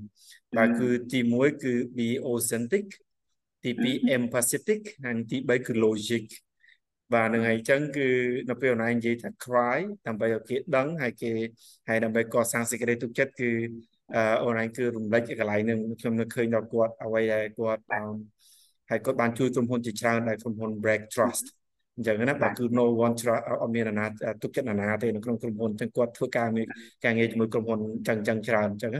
[0.57, 2.85] បាទគឺទី1គឺ be authentic
[3.63, 6.25] ទី2 empathetic ហើយទី3គឺ logic
[7.13, 8.07] បាទនឹងហើយអញ្ចឹងគឺ
[8.49, 11.31] នៅពេលអូនឯងនិយាយថា cry ដើម្បីឲ្យគេដឹងហើយគេ
[11.87, 13.51] ហើយដើម្បីកសាងសេចក្តីទុកចិត្តគឺ
[14.13, 17.81] អូនឯងគឺរំលេចកន្លែងនឹងខ្ញុំនៅឃើញដល់គាត់អ្វីដែលគាត់
[18.89, 21.45] ហើយគាត់បានជួយក្រុមហ៊ុនជាច្រើនដែលក្រុមហ៊ុន Break Trust
[21.95, 24.05] អញ្ចឹងណាបើគឺ no one trust អត់មានអាណា
[24.41, 26.67] ទុកចិត្តអាណាទេនៅក្នុងក្រុមហ៊ុនអញ្ចឹងគាត់ធ្វើការងារ
[27.03, 28.91] ការងារជាមួយក្រុមហ៊ុនអញ្ចឹងអញ្ចឹងច្រើនអញ្ចឹង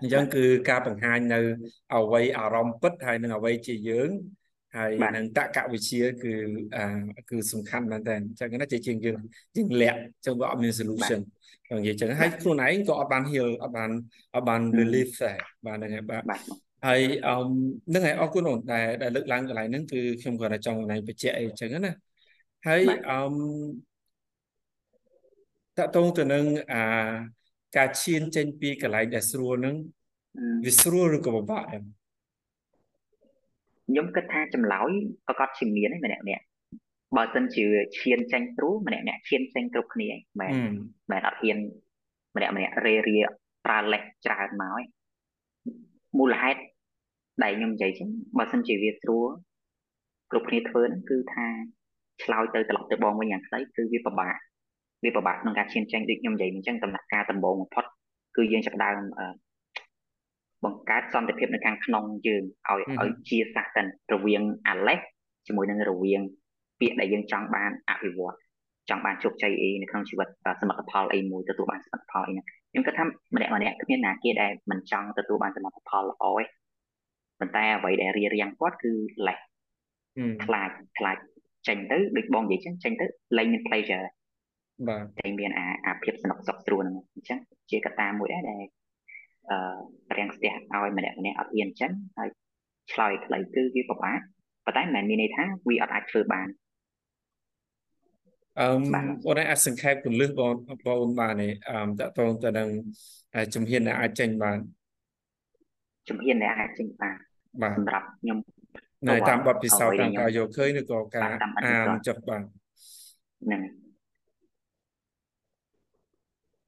[0.00, 1.40] អញ្ចឹងគឺការបង្ហាញនៅ
[1.94, 4.10] អវ័យអារម្មណ៍ពិតហើយនឹងអវ័យជាយើង
[4.76, 6.32] ហើយនឹងតកវិជាគឺ
[6.76, 9.20] អាគឺសំខាន់មែនតើអញ្ចឹងណាជាជាងយើង
[9.56, 11.20] យើងលាក់អញ្ចឹងវាអត់មាន solution
[11.70, 13.90] និយាយអញ្ចឹងហើយខ្លួនឯងក៏អត់បាន heal អត់បាន
[14.34, 16.24] អត់បាន relief ដែរបាទហ្នឹងហើយបាទ
[16.86, 17.34] ហើយអឺ
[17.94, 21.92] នឹងហើយអរគុណអូនដែលដែលលើកឡើងកន្លែងហ្នឹងគឺខ្ញុំគាត់តែចង់កន្លែងបញ្ជាក់អីអញ្ចឹងណា
[22.66, 23.20] ហើយអឺ
[25.78, 26.82] តកតងទៅនឹងអា
[27.76, 29.76] ការឈានចេញពីកន្លែងដែលស្រួលហ្នឹង
[30.66, 31.82] វាស្រួលឬក៏ពិបាកដែរ
[33.90, 34.90] ខ្ញុំគិតថាចម្លើយ
[35.26, 36.44] ប្រកាសជាមានឯម្នាក់ម្នាក់
[37.16, 37.64] បើសិនជា
[38.00, 40.54] ឈានចេញទ្រូម្នាក់ម្នាក់ឈានចេញគ្រប់គ្នាឯងមែន
[41.10, 41.58] មែនអត់ហ៊ាន
[42.36, 43.18] ម្នាក់ម្នាក់រេរា
[43.66, 44.84] ប្រើលេខច្រើនមកឯង
[46.18, 46.60] មូលហេតុ
[47.42, 49.28] ដែលខ្ញុំនិយាយចឹងបើសិនជាវាស្រួល
[50.30, 51.46] គ្រប់គ្នាធ្វើហ្នឹងគឺថា
[52.22, 54.36] ឆ្លើយទៅត្រឡប់ទៅបងវិញយ៉ាងខ្លីគឺវាពិបាក
[55.04, 57.84] វាពិបាកក្នុងការឈានចេញដូចខ្ញុំនិយាយអញ្ចឹងដំណាក់កាលដំបូងបំផុត
[58.36, 58.96] គឺយើងចាប់ដើម
[60.64, 65.00] បង្កើតសន្តិភាពនៅខាងក្នុងយើងឲ្យឲ្យជាសាសតិនរវាងអាឡេស
[65.46, 66.20] ជាមួយនឹងរវាង
[66.80, 68.36] ពាក្យដែលយើងចង់បានអភិវឌ្ឍ
[68.88, 70.28] ចង់បានជោគជ័យអីនៅក្នុងជីវិត
[70.60, 76.44] សមិទ្ធផលអីមួយទទួលបានសមិទ្ធផលអីហ្នឹងខ្ញុំគិតថាម្នាក់ម្នាក់គ្មានណាគេដែលមិនចង់ទទួលបានសមិទ្ធផលល្អទេ
[77.40, 78.92] ប៉ុន្តែអ្វីដែលរៀបរៀងគាត់គឺ
[79.26, 79.38] លេស
[80.44, 81.16] ខ្លាចខ្លាច
[81.68, 84.06] ចេញទៅដូចបងនិយាយចឹងចេញទៅលែងមាន pleasure
[84.88, 87.38] បាទតែមានអាអាភាពស្នុកសុខស្រួលហ្នឹងអញ្ចឹង
[87.70, 88.62] ជាកត្តាមួយដែរដែល
[89.50, 92.28] អឺរាំងស្ទះឲ្យម្នាក់ម្នាក់អត់ហ៊ានអញ្ចឹងហើយ
[92.92, 94.18] ឆ្លើយខ្លីគឺវាពិបាក
[94.64, 96.48] ប៉ុន្តែមិនមែនមានន័យថាវាអត់អាចធ្វើបាន
[98.60, 100.54] អឺបងអាចសង្ខេបគន្លឹះបង
[100.86, 102.68] បងបានទេអឺតកតងទៅនឹង
[103.54, 104.58] ជំហានដែលអាចចេញបាន
[106.08, 107.16] ជំហានដែលអាចចេញបាន
[107.78, 108.38] សម្រាប់ខ្ញុំ
[109.08, 111.30] នៅតាមបទពិសោធន៍តាមការយកឃើញឬក៏ការ
[111.64, 112.42] អានចុះបាន
[113.44, 113.62] ហ្នឹង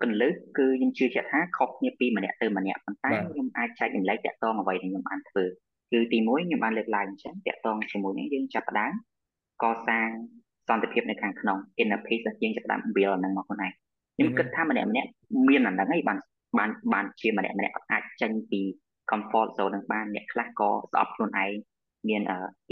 [0.02, 5.44] កន្លឹះគឺខ្ញុំជឿជាក់ថាខុសគ្នាពីម្នាក់ទៅម្នាក់ប៉ុន្តែខ្ញុំអាចចែករំលែកតាក់ទងអ្វីដែលខ្ញុំបានធ្វើ
[5.92, 8.92] គឺទី1ខ្ញុំបានលើកឡើងអញ្ចឹងតាក់ទងជាមួយនឹងយើងចាប់ផ្ដើម
[9.62, 10.08] កសាង
[10.68, 13.72] សន្តិភាពនៅខាងក្នុង inner peace យើងចាប់ផ្ដើម build ហ្នឹងមកខ្លួនឯង
[14.16, 15.08] ខ្ញុំគិតថាម្នាក់ម្នាក់
[15.48, 16.18] មានអាហ្នឹងហើយបាន
[16.58, 18.60] បានបានជាម្នាក់ម្នាក់អាចចេញពី
[19.10, 21.52] comfort zone នឹងបានអ្នកខ្លះក៏ស្អប់ខ្លួនឯង
[22.08, 22.22] មាន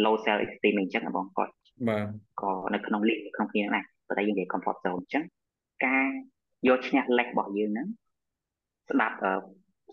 [0.05, 1.53] low self esteem អញ្ចឹងបងគាត់
[1.89, 2.07] បាទ
[2.41, 5.25] ក៏នៅក្នុង link ក្នុងគ្នាដែរប៉ុន្តែយើងនិយាយ comfort zone អញ្ចឹង
[5.87, 6.09] ការ
[6.69, 7.89] យកឈ្នះលេខរបស់យើងហ្នឹង
[8.91, 9.17] ស្ដាប់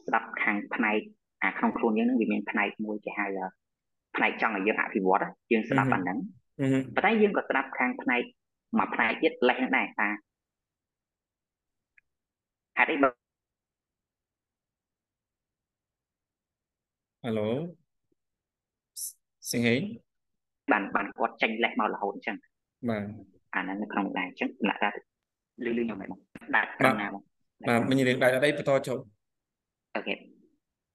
[0.06, 1.00] ស្ដាប់ខាងផ្នែក
[1.44, 3.26] អាក្នុងខ្លួនយើងហ្នឹងវាមានផ្នែកមួយគេហៅ
[4.16, 6.18] ផ្នែកចង់ឲ្យយើងអភិវឌ្ឍយើងស្ដាប់អាហ្នឹង
[6.96, 8.22] ប៉ុន្តែយើងក៏ស្ដាប់ខាងផ្នែក
[8.78, 10.08] មួយផ្នែកទៀតលេខហ្នឹងដែរថា
[12.78, 13.10] ហេតុអីបើ
[17.24, 17.50] ហៅឡូ
[19.52, 19.76] សិង្ហេ
[20.72, 22.38] បានបានគាត់ចេញលេខមករហូតអញ្ចឹង
[22.90, 23.04] បាទ
[23.56, 25.17] អាហ្នឹងនៅក្នុងដែរអញ្ចឹងលក្ខណៈ
[25.66, 26.12] លឺលឺខ្ញុំហ្នឹង
[26.56, 27.24] ដាច់ខាងណាបង
[27.70, 29.00] បាទមិញរឿងដាច់អត់អីបន្តចូល
[29.96, 30.14] អូខេ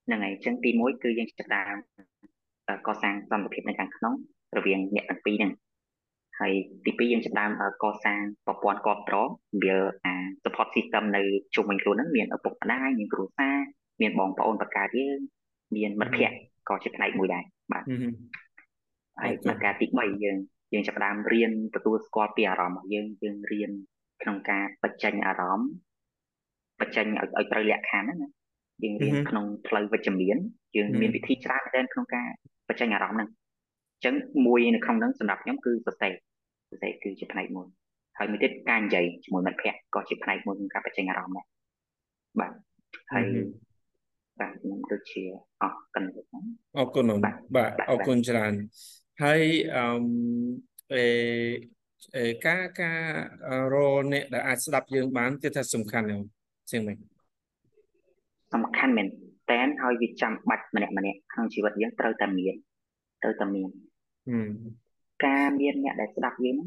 [0.07, 1.77] ហ្នឹងហើយអញ្ចឹងទី1គឺយើងចាប់ដើម
[2.87, 4.15] កសាងសន្តិភាពនៅខាងក្នុង
[4.57, 5.53] រវាងអ្នកទាំងពីរហ្នឹង
[6.41, 6.53] ហើយ
[6.85, 7.51] ទី2យើងចាប់ដើម
[7.83, 9.29] កសាងប្រព័ន្ធគ្រប់គ្រង
[9.63, 11.23] វាអា support system នៅ
[11.55, 13.57] ជុំវិញខ្លួនហ្នឹងមានឪពុកម្ដាយមានគ្រួសារ
[14.01, 15.19] មានបងប្អូនបង្កើតយើង
[15.77, 16.37] មានមិត្តភ័ក្តិ
[16.69, 17.85] ក៏ជាផ្នែកមួយដែរបាទ
[19.21, 20.37] ហើយនៅការទី3យើង
[20.73, 23.71] យើងចាប់ដើមរៀនទទួលស្គាល់ពីអារម្មណ៍របស់យើងយើងរៀន
[24.23, 25.71] ក្នុងការបញ្ចេញអារម្មណ៍
[26.81, 28.31] បញ្ចេញឲ្យឲ្យត្រូវលក្ខខណ្ឌហ្នឹងណា
[28.83, 30.37] យើងរៀនក្នុងផ្លូវវិជ្ជមាន
[30.77, 32.29] យើងមានវិធីច្រើនដែរក្នុងការ
[32.69, 34.15] បញ្ចេញអារម្មណ៍ហ្នឹងអញ្ចឹង
[34.47, 36.13] មួយនៅក្នុងហ្នឹងសម្រាប់ខ្ញុំគឺសរសេរ
[36.71, 37.67] សរសេរគឺជាផ្នែកមួយ
[38.19, 41.47] ហើយមួយទៀតការនិយាយជាមួយមិត្តភ័ក្តិក៏ជាផ្នែកមួយក្នុងការបញ្ចេញអារម្មណ៍ដែរ
[42.41, 42.53] បាទ
[43.13, 43.25] ហើយ
[44.41, 45.23] បាទខ្ញុំដូចជា
[45.63, 46.45] អស់កណ្ដឹង
[46.79, 47.05] អរគុណ
[47.57, 48.55] បាទអរគុណច្រើន
[49.23, 49.43] ហើយ
[49.77, 49.85] អឺ
[50.95, 51.05] អេ
[52.47, 53.01] ការការ
[53.75, 53.77] រ
[54.13, 56.21] អ្នកដែលអាចស្ដាប់យើងបានគឺថាសំខាន់ហ្នឹង
[56.71, 56.99] ជាងម៉េច
[58.55, 59.07] សំខាន់មែន
[59.51, 62.55] តែនហើយវាចាំបាច់ម្នាក់ម្នាក់ក្នុងជីវិតយើងត្រូវតែមាន
[63.23, 63.69] ត្រូវតែមាន
[65.27, 66.59] ការមានអ្នកដែលស្ដាប់យើង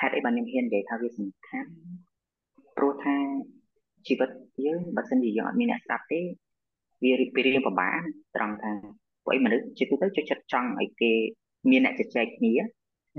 [0.00, 1.70] ហេតុអីបានខ្ញុំហ៊ាននិយាយថាវាសំខាន់
[2.76, 3.16] ព្រោះថា
[4.06, 4.30] ជីវិត
[4.66, 6.20] យើងបើសិនជាយើងអត់មានអ្នកស្ដាប់ទេ
[7.02, 7.98] វារៀបរៀងពិបាក
[8.36, 8.72] ត្រង់ថា
[9.24, 11.12] ព្រោះអីមនុស្សជាទូទៅចូលចិត្តចង់ឲ្យគេ
[11.70, 12.52] មានអ្នកជជែកគ្នា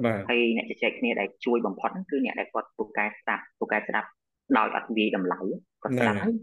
[0.06, 4.10] បាទហើយអ្នកជជែកគ្នាដែលជួយបំផុតគឺអ្នកដែលគាត់ពូកែស្ដាប់ពូកែស្ដាប់
[4.58, 5.40] ដោយអត់វាយតម្លៃ
[5.84, 6.34] គាត់ស្ដាប់ហើយ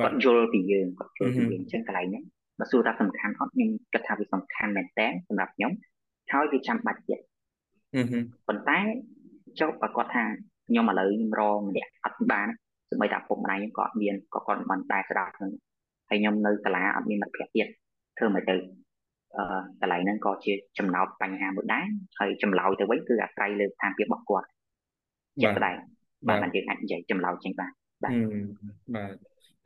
[0.00, 2.24] គាត់យល់ពីយើងគាត់យល់ពីយើងអញ្ចឹងកន្លែងហ្នឹង
[2.60, 5.72] បើសួរថាសំខាន់អត់ខ្ញុំគិតថាវាសំខាន់មែនតើសម្រាប់ខ្ញុំ
[6.32, 7.20] ហើយវាចាំបាច់ទៀត
[8.48, 8.78] ប៉ុន្តែ
[9.60, 10.24] ចុះបើគាត់ថា
[10.68, 12.48] ខ្ញុំឥឡូវខ្ញុំរងម្នាក់អត់បាន
[12.90, 15.52] សម្បីតែពុកម្ដាយខ្ញុំក៏អត់មានក៏គាត់មិនដែរស្ដាប់ហ្នឹង
[16.08, 17.66] ហើយខ្ញុំនៅសាលាអត់មានមិត្តភក្តិទៀត
[18.18, 18.83] ធ្វើមិនទៅអឺ
[19.80, 21.86] កន្លែងហ្នឹងក៏ជាចំណោទបញ្ហាមួយដែរ
[22.18, 24.46] ហើយចម្លើយទៅវិញគឺអាស្រ័យលើស្ថានភាពរបស់គាត់
[25.42, 25.76] ជាក់ស្ដែង
[26.28, 27.72] បាទបានយើងអាចនិយាយចម្លើយចេញបាន
[28.02, 28.12] បាទ
[28.96, 29.14] បាទ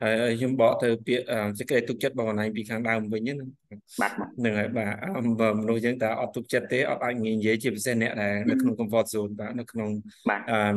[0.03, 1.25] ហើយខ្ញុំបកទៅពាក្យ
[1.59, 3.33] សេចក្តីទុកចិត្តបងណៃពីខាងដើមវិញណា
[4.01, 4.85] បាទហ្នឹងហើយបា
[5.49, 9.89] ទមនុស្សយើងតើអត់ទុកចិត្តទេអត់អាចនិយាយជាពិសេសអ្នកដែលនៅក្នុង comfort zone បាទនៅក្នុង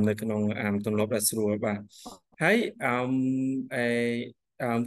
[0.09, 0.40] នៅក្នុង
[0.86, 1.80] ទម្លាប់ដែលស្រួលបាទ
[2.43, 2.95] ហើយអឺ
[3.74, 3.86] អេ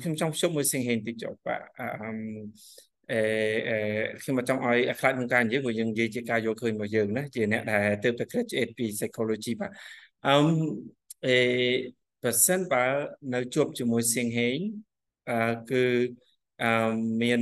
[0.02, 1.62] ខ្ញុំចង់ភ្ជាប់មួយសៀងហេងតិចចុះបាទ
[3.12, 3.22] អឺ
[3.70, 3.78] អេ
[4.22, 9.72] ខ្ញុំចង់ឲ្យខ្លាចក្នុងការនិយាយព្រោះយើងនិយាយជាការយល់ឃើញរបស់យើងណាជាអ្នកដែលទើបតែ graduate ពី psychology បាទ
[10.28, 10.38] អឺ
[11.26, 11.38] អេ
[12.24, 12.86] ប្រសិនបើ
[13.34, 14.58] នៅជួបជាមួយសៀងហេង
[15.30, 15.84] អឺគឺ
[16.64, 17.42] អឺមាន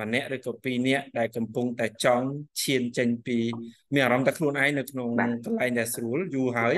[0.00, 2.26] ម្នាក់ឬក៏ពីរនាក់ដែលកំពុងតែចង់
[2.62, 3.38] ឈានចេញពី
[3.94, 5.08] មានអារម្មណ៍តែខ្លួនឯងនៅក្នុង
[5.44, 6.74] កន្លែងដែលស្រួលយូរហើយ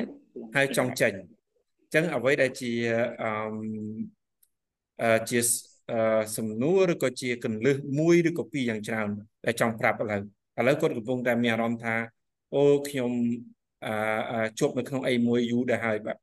[0.57, 2.73] ហើយចង់ចេញអញ្ចឹងអ្វីដែលជា
[3.23, 5.41] អឺជា
[6.37, 9.09] សំណួរឬក៏ជាកន្លឹះមួយឬក៏ពីរយ៉ាងច្រើន
[9.47, 10.21] ដែលចង់ប្រាប់ឥឡូវ
[10.59, 11.95] ឥឡូវគាត់កំពុងតែមានអារម្មណ៍ថា
[12.55, 13.13] អូខ្ញុំ
[13.87, 16.17] អឺជួបនៅក្នុងអីមួយយូរដែរហើយបាទ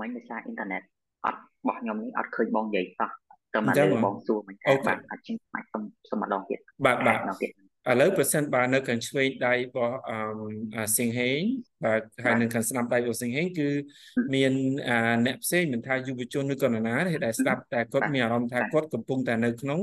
[0.00, 0.82] មិញដោយសារអ៊ីនធឺណិត
[1.24, 3.10] អត់របស់ខ្ញុំនេះអត់ឃើញបងនិយាយសោះ
[3.54, 7.18] ទៅមកលើបងសួរមិញបាទអត់ជិះបាច់សុំសុំម្ដងទៀតបាទបាទ
[7.90, 11.40] ឥឡូវប្រសិនបើនៅខាងឆ្វេងដៃរបស់អឺសិង្ហេង
[11.84, 13.68] បាទហើយនៅខាងស្ដាំដៃរបស់សិង្ហេងគឺ
[14.34, 14.52] មាន
[15.26, 19.80] អ្នកផ្សេងមិនថាយុវជនឬក៏នរណាទេដែលស្ដាប់តែគាត់មានអារម្មណ៍ថាគាត់កំពុងតែនៅក្នុង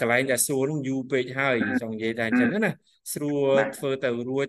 [0.00, 2.72] កន្លែងដែលស្រួលនឹងយូរពេកហើយចង់និយាយតែអញ្ចឹងណា
[3.12, 4.46] ស្រួលធ្វើទៅរួច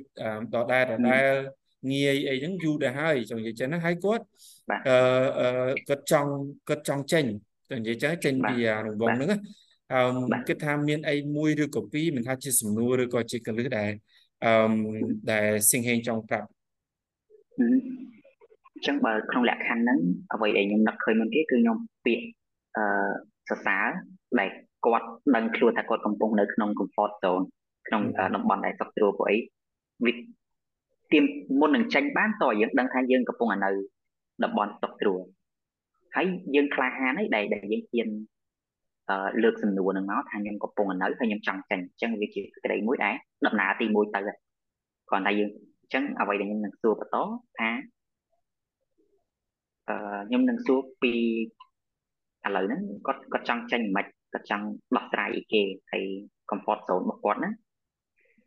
[0.56, 1.32] ដដែលដដែល
[1.92, 4.26] ងាយអីហ្នឹងយូរដែរហើយចង់និយាយចឹងណាហើយគាត់
[4.88, 6.32] អឺគាត់ចង់
[6.70, 7.26] គាត់ចង់ចេញ
[7.72, 8.56] ទៅនិយាយចឹងចេញពី
[8.86, 9.32] រង្វង់ហ្នឹង
[9.94, 13.92] អឺគិតថាមានអីមួយឬក៏ពីរមិនថាជាសំណួរឬក៏ជាកលឹះដែល
[14.46, 14.54] អឺ
[15.32, 16.48] ដែលសិង្ហេងចង់ប្រាប់
[17.60, 20.00] អញ្ចឹងបើក្នុងលក្ខខណ្ឌហ្នឹង
[20.34, 22.26] អ្វីដែលខ្ញុំនឹកឃើញមុនគេគឺខ្ញុំពាក្យ
[22.78, 22.84] អឺ
[23.50, 23.88] សរសើរ
[24.40, 24.50] ដែល
[24.86, 27.44] គាត់ដឹងខ្លួនថាគាត់កំពុងនៅក្នុង comfort zone
[27.88, 28.02] ក្នុង
[28.36, 29.38] តំបន់ដែលសុខស្រួលព្រោះអី
[30.06, 30.12] វា
[31.12, 31.24] ទៀម
[31.60, 33.72] មុននឹងចេញបានតើយើងដឹងថាយើងកំពុងនៅ
[34.44, 35.22] តំបន់សុខស្រួល
[36.16, 36.26] ហើយ
[36.56, 38.31] យើងក្លាហានហើយដែលដែលយើងហ៊ានអឺ
[39.44, 44.20] លើកសំណួរនឹងមកថាខ្ញុំកំពុងនៅហើយខ្ញុំចង់ចេញអញ្ចឹងវាជាក្តីមួយដែរដំណើរទី1ទៅ
[45.10, 45.50] គ្រាន់តែយើង
[45.82, 47.18] អញ្ចឹងអ្វីដែលខ្ញុំនឹងសួរបន្ត
[47.60, 47.70] ថា
[49.90, 49.96] អឺ
[50.28, 51.14] ខ្ញុំនឹងសួរពី
[52.46, 56.06] ឥឡូវហ្នឹងគាត់គាត់ចង់ចេញមិនគាត់ចង់ដោះស្រាយអីគេហើយ
[56.50, 57.52] comfort zone របស់គាត់ណា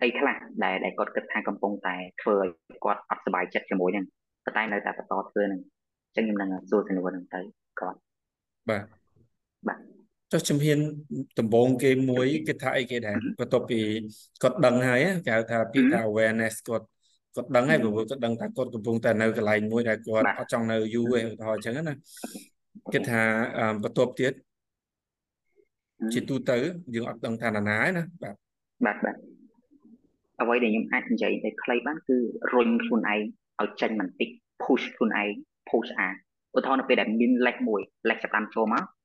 [0.03, 2.49] អីខ្លះដែលដែលគាត់គិតថាកំពុងតែធ្វើឲ្យ
[2.85, 4.05] គាត់អត់សុបាយចិត្តជាមួយនឹង
[4.45, 5.61] ប៉ុន្តែនៅតែបន្តធ្វើនឹង
[6.07, 7.41] អញ្ចឹងខ្ញុំនឹងសួរសំណួរនឹងទៅ
[7.81, 7.99] គាត់
[8.71, 9.04] បាទបាទ
[10.33, 10.79] ចុះជំហាន
[11.39, 13.81] ដំបូងគេមួយគេថាអីគេដែរបន្ទាប់ពី
[14.43, 16.87] គាត់ដឹងហើយគេហៅថាពាក្យថា awareness គាត់
[17.35, 21.95] គាត់ដឹងហើយព្រោះគាត់ដឹងថាគាត់កំពុងតែនៅកន្លែងមួយដែលគាត់អត់ចង់នៅយូរទេឧទាហរណ៍អញ្ចឹងណា
[22.93, 23.23] គេថា
[23.83, 24.33] បន្ទាប់ទៀត
[26.13, 26.57] ជាទូទៅ
[26.95, 28.37] យើងអត់ដឹងថាណាណាណាបាទ
[28.85, 29.17] បាទបាទ
[30.41, 32.17] អ្វីដែលខ្ញុំអាចនិយាយទៅខ្លីបានគឺ
[32.55, 33.21] រុញខ្លួនឯង
[33.63, 34.29] ឲ្យចេញបន្តិច
[34.63, 35.29] push ខ្លួនឯង
[35.69, 36.09] push អា
[36.57, 39.04] ឧទាហរណ៍នៅពេលដែលមានលេខមួយលេខចាប់តាមចូលមកអឺ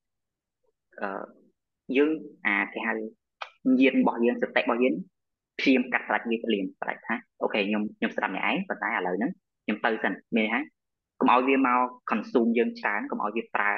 [1.97, 2.09] យើង
[2.47, 2.93] អាគេហៅ
[3.79, 4.95] ញាណរបស់យើងសតិរបស់យើង
[5.59, 9.31] ព្យាមកាត់ផ្ដាច់វាព្រាមផ្ដាច់ថាអូខេខ្ញុំខ្ញុំស្ដាប់អ្នកឯងប៉ុន្តែឥឡូវហ្នឹង
[9.63, 10.59] ខ្ញុំទៅសិនមានទេ
[11.19, 11.79] កុំឲ្យវាមក
[12.11, 13.71] consume យើងច្រើនកុំឲ្យវាប្រើ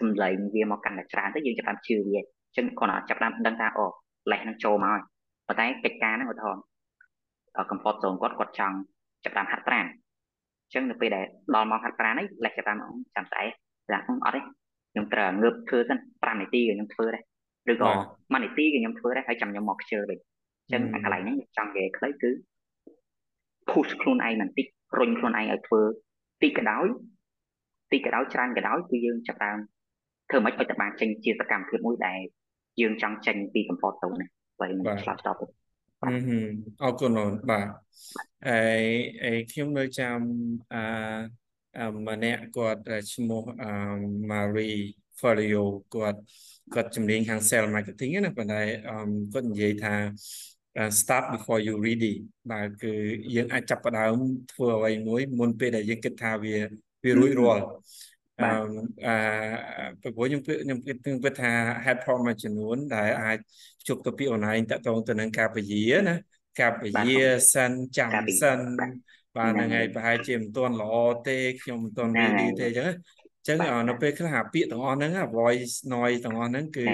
[0.00, 3.86] សំឡេងវាមកកាន់តែច្រើនទៅយើងចាប់តាមជឿវាអញ្ចឹងគ្រាន់តែចាប់តាមដឹងថាអូ
[4.30, 5.00] លេខហ្នឹងចូលមកហើយ
[5.48, 6.62] ប៉ុន្តែកិច្ចការហ្នឹងឧទាហរណ៍
[7.70, 8.76] comfort zone គាត់គាត់ចង់
[9.24, 11.24] ចាប់តាមហាត់ប្រាណអញ្ចឹងនៅពេលដែល
[11.54, 12.78] ដល់មកហាត់ប្រាណនេះលេះចាប់តាម
[13.14, 13.48] ចាំស្អែក
[13.90, 14.40] ថាអត់ទេ
[14.94, 17.24] ខ្ញុំត្រូវងើបធ្វើសិន5នាទីក៏ខ្ញុំធ្វើដែរ
[17.72, 20.18] ឬក៏1នាទីក៏ខ្ញុំធ្វើដែរហើយចាំខ្ញុំមកខ្ជិលវិញ
[20.62, 22.30] អញ្ចឹងអាកន្លែងហ្នឹងចង់និយាយខ្លីគឺ
[23.70, 24.66] push ខ្លួនឯងបន្តិច
[24.98, 25.82] រុញខ្លួនឯងឲ្យធ្វើ
[26.42, 26.86] តិចក៏ដោយ
[27.92, 29.58] តិចក៏ដោយច្រើនក៏ដោយគឺយើងចាប់តាម
[30.30, 32.20] ធ្វើមិនឲ្យតែបានចេញជាសកម្មភាពមួយដែល
[32.80, 34.28] យើងចង់ចេញពី comfort zone នេះ
[34.60, 35.42] បើខ្ញុំឆ្លើយតប
[36.02, 36.10] អឺ
[36.82, 37.66] អរគុណអូនបាទ
[38.48, 38.62] អី
[39.24, 40.18] អីខ្ញុំនៅចាំ
[40.74, 40.82] អឺ
[42.08, 42.80] ម្នាក់គាត់
[43.14, 43.70] ឈ្មោះអឺ
[44.30, 44.80] Marie
[45.20, 45.64] Folio
[45.94, 46.20] គាត់
[46.74, 48.60] គាត់ជំនាញខាង sales marketing ណាប៉ុន្តែ
[49.32, 49.94] គាត់និយាយថា
[51.00, 52.14] start before you ready
[52.50, 52.92] បាទគឺ
[53.34, 54.16] យើងអាចចាប់ផ្ដើម
[54.52, 56.56] ធ្វើអ្វីមួយមុនពេលដែលយើងគិតថាវា
[57.04, 57.62] វារួចរាល់
[58.40, 58.48] អឺ
[59.06, 61.52] អឺព្រោះខ្ញុំខ្ញុំគិតគិតថា
[61.84, 63.38] head form មួយចំនួនដែលអាច
[63.88, 66.14] ជប់ទៅពីអនឡាញតកតងទៅនឹងការពជាណា
[66.60, 67.16] ការពជា
[67.54, 68.58] សិនចាំសិន
[69.36, 70.94] បាទហ្នឹងហើយប្រហែលជាមិនទាន់ល្អ
[71.28, 72.90] ទេខ្ញុំមិនទាន់រៀនទេអញ្ចឹង
[73.48, 73.58] ចឹង
[73.88, 76.84] នៅពេលខ្លះអាពាក្យទាំងអស់ហ្នឹង voice noise ទាំងអស់ហ្នឹងគឺ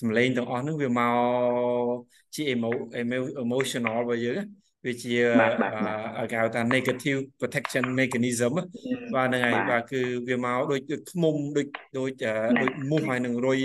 [0.00, 1.16] សំឡេងទាំងអស់ហ្នឹងវាមក
[2.34, 2.42] ជា
[3.44, 4.40] emotional របស់យើង
[4.86, 5.16] វាជា
[6.30, 8.52] គេហៅថា negative protection mechanism
[9.14, 11.66] បាទហ្នឹងហើយបាទគឺវាមកដូចដូចខ្មុំដូច
[11.98, 12.10] ដូច
[12.60, 13.62] ដូចមូសហើយនឹងរុយ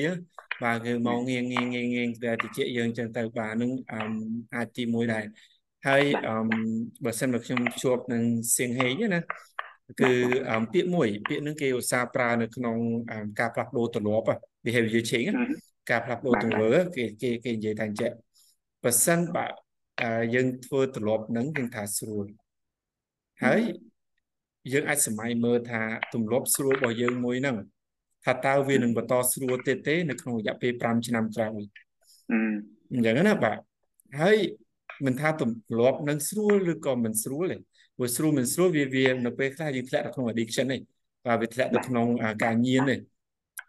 [0.63, 3.71] បាទគឺមកងៀងងៀងងៀងងៀងតែតិចយើងចឹងទៅបាទនឹង
[4.55, 5.25] អាចទី1ដែរ
[5.87, 6.35] ហើយអឺ
[7.05, 8.23] បើសិនមកខ្ញុំជួបនឹង
[8.57, 9.21] សៀងហេងណា
[10.01, 10.11] គឺ
[10.73, 12.77] ពាក្យមួយ ពាក្យនឹងគេឧស្សាហ៍ប្រើនៅក្នុង
[13.39, 14.27] ការផ្លាស់ប្ដូរទម្លាប់
[14.65, 15.33] behavior change
[15.89, 18.13] ការផ្លាស់ប្ដូរទង្វើគេគេគេនិយាយថាអញ្ចឹង
[18.83, 19.45] បើសិនបើ
[20.35, 22.25] យើងធ្វើទម្លាប់នឹងយើងថាស្រួល
[23.43, 23.61] ហើយ
[24.73, 25.81] យើងអាចសម័យមើលថា
[26.13, 27.57] ទម្លាប់ស្រួលរបស់យើងមួយហ្នឹង
[28.25, 31.61] ថាតើវានឹងបន្តស្រួលទៀតទេ នៅក្នុងរយៈពេល5ឆ្នាំក្រោយ
[32.91, 33.57] អញ្ចឹងណាបាទ
[34.21, 34.37] ហើយ
[35.05, 37.57] មិនថាទម្លាប់នឹងស្រួលឬក៏មិនស្រួលទេ
[37.97, 40.77] ព្រោះស្រួលមិនស្រួលវាវានៅពេលខ្លះយើងធ្លាក់នៅក្នុង addiction ទេ
[41.25, 42.07] បាទវាធ្លាក់នៅក្នុង
[42.43, 42.95] ការញៀនទេ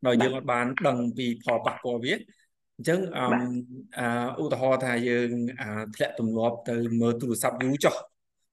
[0.07, 2.15] ដោយយើងអត់បានដឹងពីផលប៉ះពាល់វា
[2.77, 5.31] អញ្ចឹងអឺឧទាហរណ៍ថាយើង
[5.95, 7.95] ធ្លាក់ទម្លាប់ទៅមើលទូរស័ព្ទយូរចុះ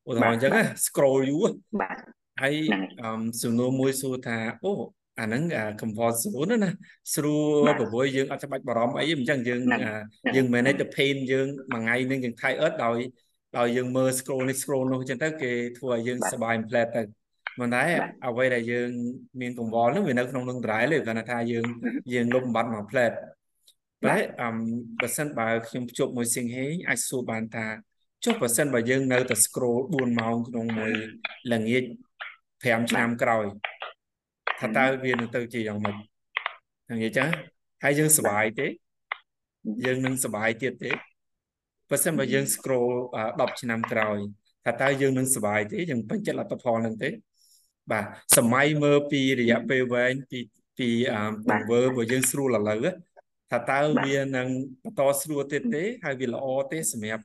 [0.10, 1.50] ឧទាហរណ៍អញ្ចឹងណា scroll យូរ
[1.82, 1.98] បាទ
[2.42, 2.56] ហើយ
[3.44, 4.72] សំណួរមួយសួរថាអូ
[5.21, 5.43] អាហ្នឹង
[5.81, 6.71] comfort zone ណា
[7.14, 9.61] ស្រួលប្រវយយើងអត់ច្បាច់បារម្ភអីអញ្ចឹងយើង
[10.35, 12.99] យើង manage the pain យើងមួយថ្ងៃនឹងយើង tired ដោយ
[13.59, 17.03] ដោយយើងមើល scroll នេះ scroll នោះអញ្ចឹងទៅគេធ្វើឲ្យយើងសบายផ្លែតទៅ
[17.61, 17.89] មិនដែរ
[18.27, 18.91] អ្វីដែលយើង
[19.41, 21.67] មានកង្វល់នោះវានៅក្នុងនឹងត្រែលើគាត់ថាយើង
[22.14, 23.12] យើងលុបបំបត្តិមកផ្លែត
[24.05, 24.57] តែអឹម
[25.01, 27.67] បើសិនបើខ្ញុំភ្ជាប់មួយសៀងហេងអាចសួរបានថា
[28.25, 30.93] ចុះបើសិនបើយើងនៅតែ scroll 4ម៉ោងក្នុងមួយ
[31.53, 31.85] ល្ងាច
[32.37, 33.47] 5ឆ្នាំក្រោយ
[34.62, 35.95] ថាតើវានឹងទៅជាយ៉ាងម៉េច
[36.91, 37.30] និយាយចឹង
[37.84, 38.68] ហើយយើងសុបាយទេ
[39.86, 40.91] យើងនឹងសុបាយទៀតទេ
[41.89, 42.91] បើសិនបើយើង scroll
[43.30, 44.18] 10ឆ្នាំក្រោយ
[44.66, 47.09] ថាតើយើងនឹងសុបាយទេយើងពេញចិត្តលទ្ធផលនឹងទេ
[47.91, 48.05] បាទ
[48.38, 50.39] សម័យមើលពីរយៈពេលវែងពី
[50.78, 50.89] ពី
[51.49, 52.80] ទង្វើរបស់យើងស្រួលឥឡូវ
[53.51, 54.47] ថាតើវានឹង
[54.84, 57.24] បន្តស្រួលទៀតទេ ហើយវាល្អទេសម្រាប់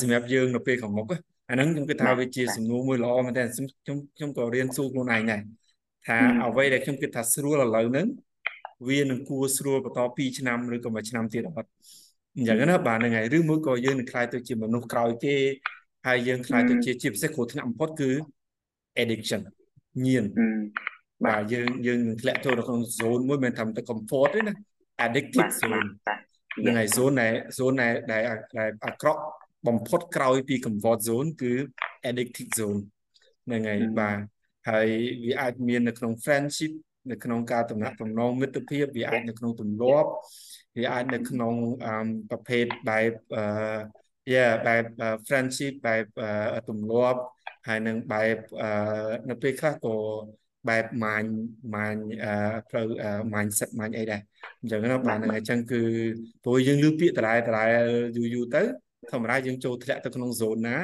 [0.00, 1.06] សម្រាប់យើងនៅពេលខាងមុខ
[1.50, 5.42] អាហ្នឹងខ្ញុំគិតថាវាជាសំណួរមួយល្អមែនតើខ្ញុំខ្ញុំក៏រៀនសួរខ្លួនឯងដែរ
[6.08, 8.06] ថាអ្វីដែលខ្ញុំគិតថាស្រួលឥឡូវហ្នឹង
[8.88, 11.70] វានឹងគួរស្រួលបន្ត2ឆ្នាំឬក៏1ឆ្នាំទៀតអត់
[12.36, 15.36] អញ្ចឹងណាបាទហ្នឹងហើយឬមួយក៏យើងនឹងខ្លាយទៅជាមនុស្សក្រោយគេ
[16.06, 18.10] ហើយយើងខ្លាយទៅជាជាពិសេសគ្រោះថ្នាក់បំផុតគឺ
[19.02, 19.40] addiction
[20.04, 20.24] ញៀន
[21.26, 24.54] បាទយើងយើងនឹងធ្លាក់ចូលនៅក្នុង zone មួយមិនថាតែ comfort ទេណា
[25.04, 25.88] addictive zone
[26.60, 28.22] ហ្នឹងហើយ zone ដែល zone ដែលដែល
[28.86, 29.22] អាក្រក់
[29.66, 31.52] បំផុតក្រោយពី comfort zone គឺ
[32.08, 32.80] addictive zone
[33.46, 34.18] ហ្នឹងហើយបាទ
[34.68, 34.88] ហើយ
[35.24, 36.72] វាអាចមាននៅក្នុង friendship
[37.10, 40.10] នៅក្នុងការតំណាក់តំណងមិត្តភាពវាអាចនៅក្នុងទម្លាប់
[40.78, 41.54] វាអាចនៅក្នុង
[42.30, 43.44] ប្រភេទបែបអឺ
[44.32, 44.84] yeah បែប
[45.28, 46.04] friendship បែប
[46.68, 47.20] ទម្លាប់
[47.68, 48.36] ហើយនឹងបែប
[49.28, 49.96] នៅពេលខ្លះក៏
[50.68, 51.24] បែបម៉ាញ
[51.74, 51.94] ម៉ាញ
[52.68, 52.86] ផ្លូវ
[53.34, 54.20] mindset ម៉ាញអីដែរ
[54.60, 55.82] អញ្ចឹងណាបាទហ្នឹងអញ្ចឹងគឺ
[56.44, 57.66] ព្រោះយើងឮពាក្យតរ៉ែតរ៉ែ
[58.16, 58.62] យូរយូរទៅ
[59.10, 60.78] ធម្មតាយើងចូលធ្លាក់ទៅក្នុង zone ណា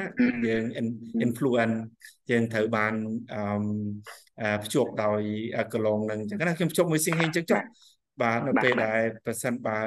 [0.47, 0.63] យើង
[1.25, 1.77] influence
[2.31, 2.93] យើងត្រូវបាន
[3.33, 5.21] អឺភ្ជាប់ដោយ
[5.73, 7.61] កន្លងនឹងអញ្ចឹងណាខ្ញុំភ្ជាប់មួយសៀងហេងអញ្ចឹងចុះ
[8.21, 9.79] បាទនៅពេលដែលប្រសិនបើ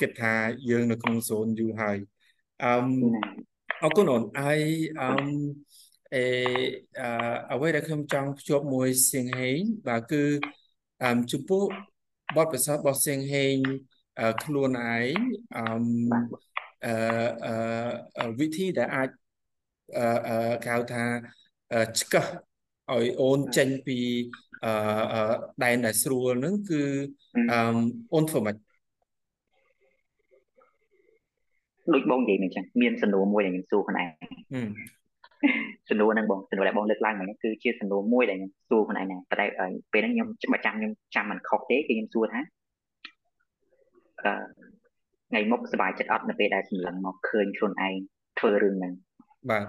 [0.00, 0.34] គិតថា
[0.70, 1.98] យើងនៅក្នុង zone យូរហើយ
[2.64, 2.72] អឺ
[3.82, 4.60] អរគុណអូនហើយ
[5.00, 5.08] អឺ
[6.14, 6.24] អេ
[7.52, 10.22] អ្វីដែលខ្ញុំចង់ភ្ជាប់មួយសៀងហេងបាទគឺ
[11.04, 11.62] អឺចំពោះ
[12.36, 13.56] បទពិសោធន៍របស់សៀងហេង
[14.44, 15.14] ខ្លួនឯង
[15.56, 15.64] អឺ
[16.86, 19.08] អឺវិធីដែលអាច
[19.96, 21.04] អឺគេហៅថា
[22.00, 22.26] ឆ្កឹះ
[22.92, 23.98] ឲ្យអូនចេញពី
[24.64, 25.32] អឺ
[25.64, 26.82] ដែនដែលស្រួលហ្នឹងគឺ
[27.52, 27.58] អឺ
[28.14, 28.56] អូនធ្វើម៉េច
[31.94, 34.08] ដូចបងនិយាយមិនចឹងមានសំណួរមួយដែលខ្ញុំសួរខ្លួនឯង
[35.88, 42.40] សំណួរហ្នឹងបងសំណួរដែលបងលើកឡើងហ្នឹងគឺជាសំណួរមួយដែលខ្ញុំសួរខ្លួនឯងដែរតែពេលហ្នឹងខ្ញុំចាំចាំខ្ញុំចាំមិនខុសទេគឺខ្ញុំសួរថា
[44.24, 44.32] អឺ
[45.30, 47.94] ថ្ងៃមុខសប្បាយចិត្តអត់នៅពេលដែលសម្លឹងមកឃើញខ្លួនឯង
[48.38, 48.92] ធ្វើរឿងហ្នឹង
[49.50, 49.64] បាទ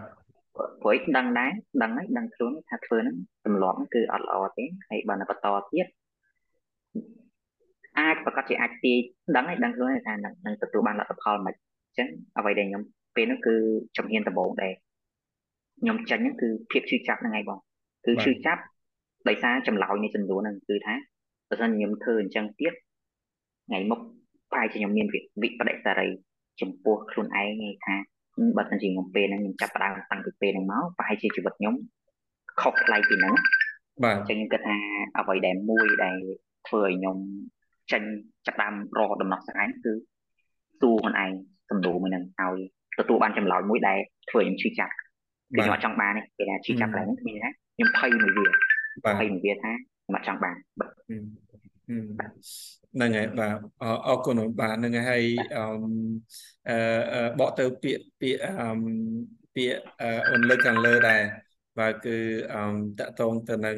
[0.82, 1.51] ព្រោះដឹងដែរ
[1.82, 5.88] ដឹងហើយដឹងខ្លួនថាធ្វើហ្នឹងទម្លាប់គឺអត់ល្អទេហើយបើនៅបន្តទៀត
[7.99, 8.97] អាចប្រកាសជាអាចទាយ
[9.36, 12.07] ដឹងហើយដឹងខ្លួនថានឹងទទួលបានលទ្ធផលមិនអញ្ចឹង
[12.38, 12.84] អ្វីដែលខ្ញុំ
[13.16, 13.55] ពេលនោះគឺ
[13.97, 14.74] ជំហានដំបូងដែរ
[15.82, 17.60] ខ្ញុំចាញ់ហ្នឹងគឺភាពឈឺចាប់ហ្នឹងហើយបង
[18.05, 18.62] គឺឈឺចាប់
[19.28, 20.95] ដោយសារចម្លើយនៃចំនួនហ្នឹងគឺថា
[21.49, 22.74] បើសិនខ្ញុំធ្វើអញ្ចឹងទៀត
[23.68, 23.99] ថ្ងៃមុខ
[24.52, 26.08] ប្រហែលជាខ្ញុំមានវិបដិសារី
[26.62, 27.95] ចំពោះខ្លួនឯងថា
[28.58, 31.76] បើសិនជាខ្ញុំពេលហ្នឹងខ្ញុំចាប់ផ្ដើមតាំងពីពេលហ្នឹងមកប្រហែលជាជីវិតខ្ញុំ
[32.62, 33.34] ខុសប្លែកពីហ្នឹង
[34.04, 34.78] បាទអញ្ចឹងខ្ញុំគិតថា
[35.18, 36.18] អ្វីដែលមួយដែល
[36.68, 37.18] ធ្វើឲ្យខ្ញុំ
[37.91, 38.04] ចេញ
[38.47, 39.93] ចាប់ដើមរកដំណោះស្រាយគឺ
[40.82, 41.32] សួរខ្លួនឯង
[41.70, 42.58] សំណួរមួយហ្នឹងឲ្យ
[43.00, 43.97] ទទួលបានចម្លើយមួយដែល
[44.30, 44.93] ធ្វើឲ្យខ្ញុំឈឺចាប់
[45.56, 49.72] គឺខ្ញុំអត់ចង់បានទេគេថាឈឺចាប់កន្លែងហ្នឹងគឺថាខ្ញុំភ័យមួយវាភ័យមួយវាថា
[50.06, 50.56] ខ្ញុំអត់ចង់បាន
[51.90, 53.56] ហ្នឹងហើយបាទ
[54.08, 55.24] អរគុណបាទហ្នឹងហើយ
[55.56, 56.76] អឺ
[57.40, 58.68] បកទៅពាក្យពាក្យអឺ
[59.56, 59.82] ពាក្យ
[60.30, 61.22] អូនលើកខាងលើដែរ
[61.80, 62.18] បាទគឺ
[62.54, 62.62] អឺ
[63.00, 63.78] តកតងទៅនឹង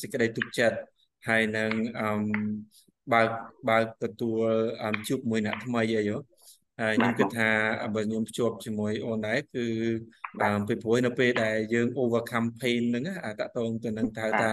[0.00, 0.78] សេចក្តីទុកចិត្ត
[1.28, 2.08] ហើយនឹងអឺ
[3.12, 3.28] បើក
[3.68, 4.46] បើកទទួល
[5.08, 6.02] ជួបមួយអ្នកថ្មីអី
[6.80, 7.50] ហ៎ខ្ញុំគិតថា
[7.94, 9.66] បើខ្ញុំភ្ជាប់ជាមួយអូនដែរគឺ
[10.68, 14.50] ពីព្រោះនៅពេលដែលយើង overcome pain ហ្នឹងអាតកតងទៅនឹងថាថា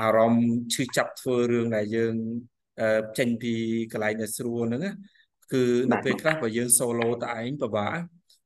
[0.00, 2.14] អារម្មណ៍ឈឺចាប់ធ្វើរឿងដែលយើង
[3.18, 3.54] ចេញពី
[3.92, 4.84] កន្លែងដែលស្រួលហ្នឹង
[5.52, 7.98] គឺនៅពេលខ្លះបើយើង solo តឯងពិបាក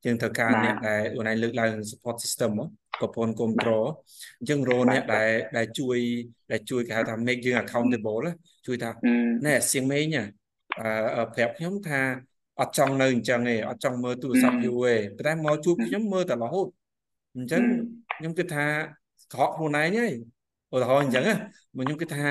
[0.05, 2.51] យើងត្រូវការអ្នកដែលអូនឯងលើកឡើង support system
[2.99, 3.87] ប្រព័ន្ធគ្រប់គ្រង
[4.39, 5.97] អញ្ចឹងរអ្នកដែលដែលជួយ
[6.51, 8.19] ដែលជួយគេហៅថា make យើង accountable
[8.67, 8.89] ជួយថា
[9.45, 12.01] ណែសៀងមេងអឺប្រាប់ខ្ញុំថា
[12.59, 16.67] អត់ចង់នៅអញ្ចឹងទេអត់ចង់មើលទូរស័ព្ទយូរទេតែមកជួបខ្ញុំមើលតែរហូត
[17.35, 17.63] អញ្ចឹង
[18.17, 18.65] ខ្ញុំគិតថា
[19.33, 20.13] ក្រក់ខ្លួនឯងហើយ
[20.73, 21.23] ឧទាហរណ៍អញ្ចឹង
[21.77, 22.27] មកខ្ញុំគិតថា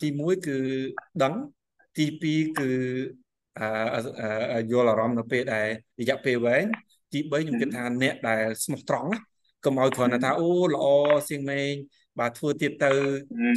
[0.00, 0.58] ទី1គឺ
[1.22, 1.34] ដឹង
[1.96, 2.70] ទី2គឺ
[4.52, 5.68] អឺយល់អារម្មណ៍នៅពេលដែល
[6.00, 6.64] រយៈពេលវែង
[7.12, 9.10] ទី3ខ្ញុំគិតថាអ្នកដែលស្មោះត្រង់
[9.64, 10.84] កុំឲ្យគ្រាន់តែថាអូល្អ
[11.28, 11.72] សៀងមេង
[12.20, 12.90] បាទធ្វើទៀតទៅ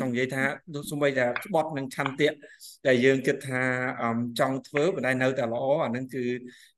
[0.01, 0.43] ចង់និយាយថា
[0.89, 2.33] សូម្បីតែក្បត់នឹងឆន្ទៈ
[2.87, 3.61] ដែលយើងគិតថា
[4.39, 6.23] ចង់ធ្វើប៉ុន្តែនៅតែល្អអានឹងគឺ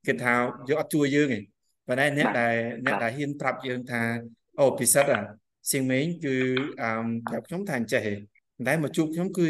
[0.08, 0.34] គិតថា
[0.70, 1.40] យកអត់ជួយយើងទេ
[1.88, 2.56] ប៉ុន្តែអ្នកដែល
[2.86, 4.02] អ្នកដែលហ៊ានប្រាប់យើងថា
[4.60, 5.22] អូពិសិដ្ឋអា
[5.72, 6.36] សៀងមេងគឺ
[6.82, 6.92] អឺ
[7.30, 9.48] ប្រាប់ខ្ញុំថាអញ្ចេះទេប៉ុន្តែមកជួបខ្ញុំគឺ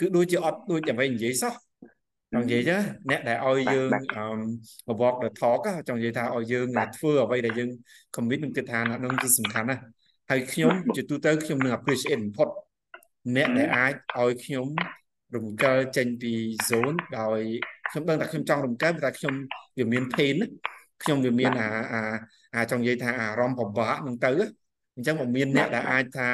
[0.00, 1.54] គឺដូចជាអត់ដូចអ្វីនិយាយសោះ
[2.32, 3.88] ចង់និយាយចឹងអ្នកដែលឲ្យយើង
[4.88, 6.66] អឺ walk the talk ចង់និយាយថាឲ្យយើង
[6.96, 7.70] ធ្វើអ្វីដែលយើង
[8.14, 9.82] commit នឹងគិតថានោះគឺសំខាន់ណាស់
[10.30, 12.48] ហើយខ្ញុំជាទូទៅខ្ញុំនឹង appreciate បំផុត
[13.36, 14.66] អ្នកដែលអាចឲ្យខ្ញុំ
[15.36, 16.32] រំកិលចេញពី
[16.68, 17.40] zone ដោយ
[17.90, 19.34] ខ្ញុំដឹងថាខ្ញុំចង់រំកិលតែខ្ញុំ
[19.78, 20.48] វាមាន pain ណា
[21.02, 22.02] ខ្ញុំវាមានអាអា
[22.54, 24.30] អាចង់និយាយថាអារម្មណ៍ពិបាកនឹងទៅ
[24.96, 26.28] អញ្ចឹងបើមានអ្នកដែលអាចថា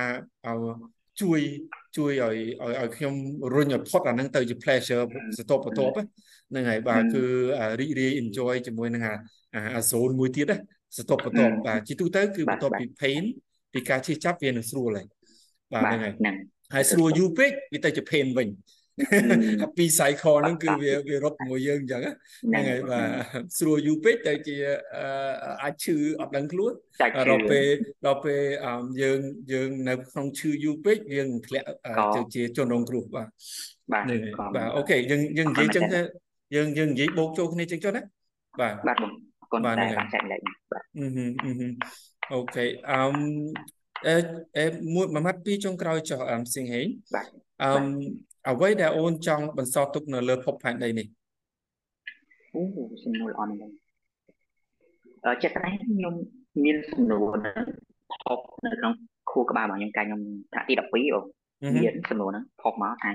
[1.21, 1.41] ជួយ
[1.97, 3.15] ជួយឲ្យឲ្យឲ្យខ្ញុំ
[3.55, 5.05] រុញឲ្យផុតអាហ្នឹងទៅជា pleasure
[5.39, 5.93] សតបបន្ទាប់
[6.51, 7.23] ហ្នឹងហើយបាទគឺ
[7.81, 9.15] រីករាយ enjoy ជាមួយនឹងអា
[9.75, 10.53] អា zone មួយទៀត
[10.97, 13.23] សតបបន្ទាប់បាទជាទូទៅគឺបន្ទាប់ពី pain
[13.77, 15.07] ពីការជិះចាប់វានឹងស្រួលហើយ
[15.73, 16.15] បាទហ្នឹងហើយ
[16.75, 18.49] ហើយស្រួលយូរពេកវាទៅជា pain វិញ
[19.63, 23.07] អាពី cycle ហ្នឹងគឺវាវារត់ជាមួយយើងអញ្ចឹងហ្នឹងហើយបាទ
[23.59, 24.57] ស្រួលយូរពេកទៅជា
[25.63, 26.73] អាចឈឺអត់ដឹងខ្លួន
[27.31, 27.67] ដល់ពេល
[28.07, 28.41] ដល់ពេល
[29.03, 29.19] យើង
[29.53, 31.67] យើងនៅក្នុងឈឺយូរពេកយើងធ្លាក់
[32.17, 33.29] ទៅជាជនរងគ្រោះបាទ
[33.93, 34.05] បាទ
[34.57, 36.01] បាទអូខេយើងយើងនិយាយចឹងទៅ
[36.55, 38.03] យើងយើងនិយាយបូកចូលគ្នាចឹងចុះណា
[38.61, 40.41] បាទបាទបងអរគុណតែបានចែកលេខ
[40.73, 41.05] បាទអូ
[42.55, 43.01] ខេអឺ
[44.07, 44.17] អឺ
[44.57, 47.27] អឺមួយមួយម៉ាត់ពីរចុងក្រោយចុះអឺសិងហេងបាទ
[47.63, 47.71] អឺ
[48.51, 51.07] អ្វីដែលអូនចង់បន្សល់ទុកនៅលើភពផែនដីនេះ
[52.55, 52.63] អូ
[53.05, 53.75] សំណួរល្អណាស់
[55.25, 56.15] អឺចិត្តតែខ្ញុំ
[56.65, 57.55] មានសំណួរហ្នឹង
[58.13, 58.93] ផុសនៅក្នុង
[59.31, 60.21] ខួរក្បាលរបស់ខ្ញុំកាលខ្ញុំ
[60.53, 61.21] ថ្នាក់ទី12អូ
[61.77, 63.11] មានសំណួរហ្នឹងផុសមកថា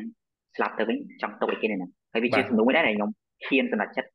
[0.55, 3.09] ស្លាប់ទៅវិញចង់ទុកឲ្យគេនៅហ្នឹងហើយវាជាសំណួរមួយដែរដែលខ្ញុំ
[3.47, 4.09] ហ៊ានសម្រេចចិត្ត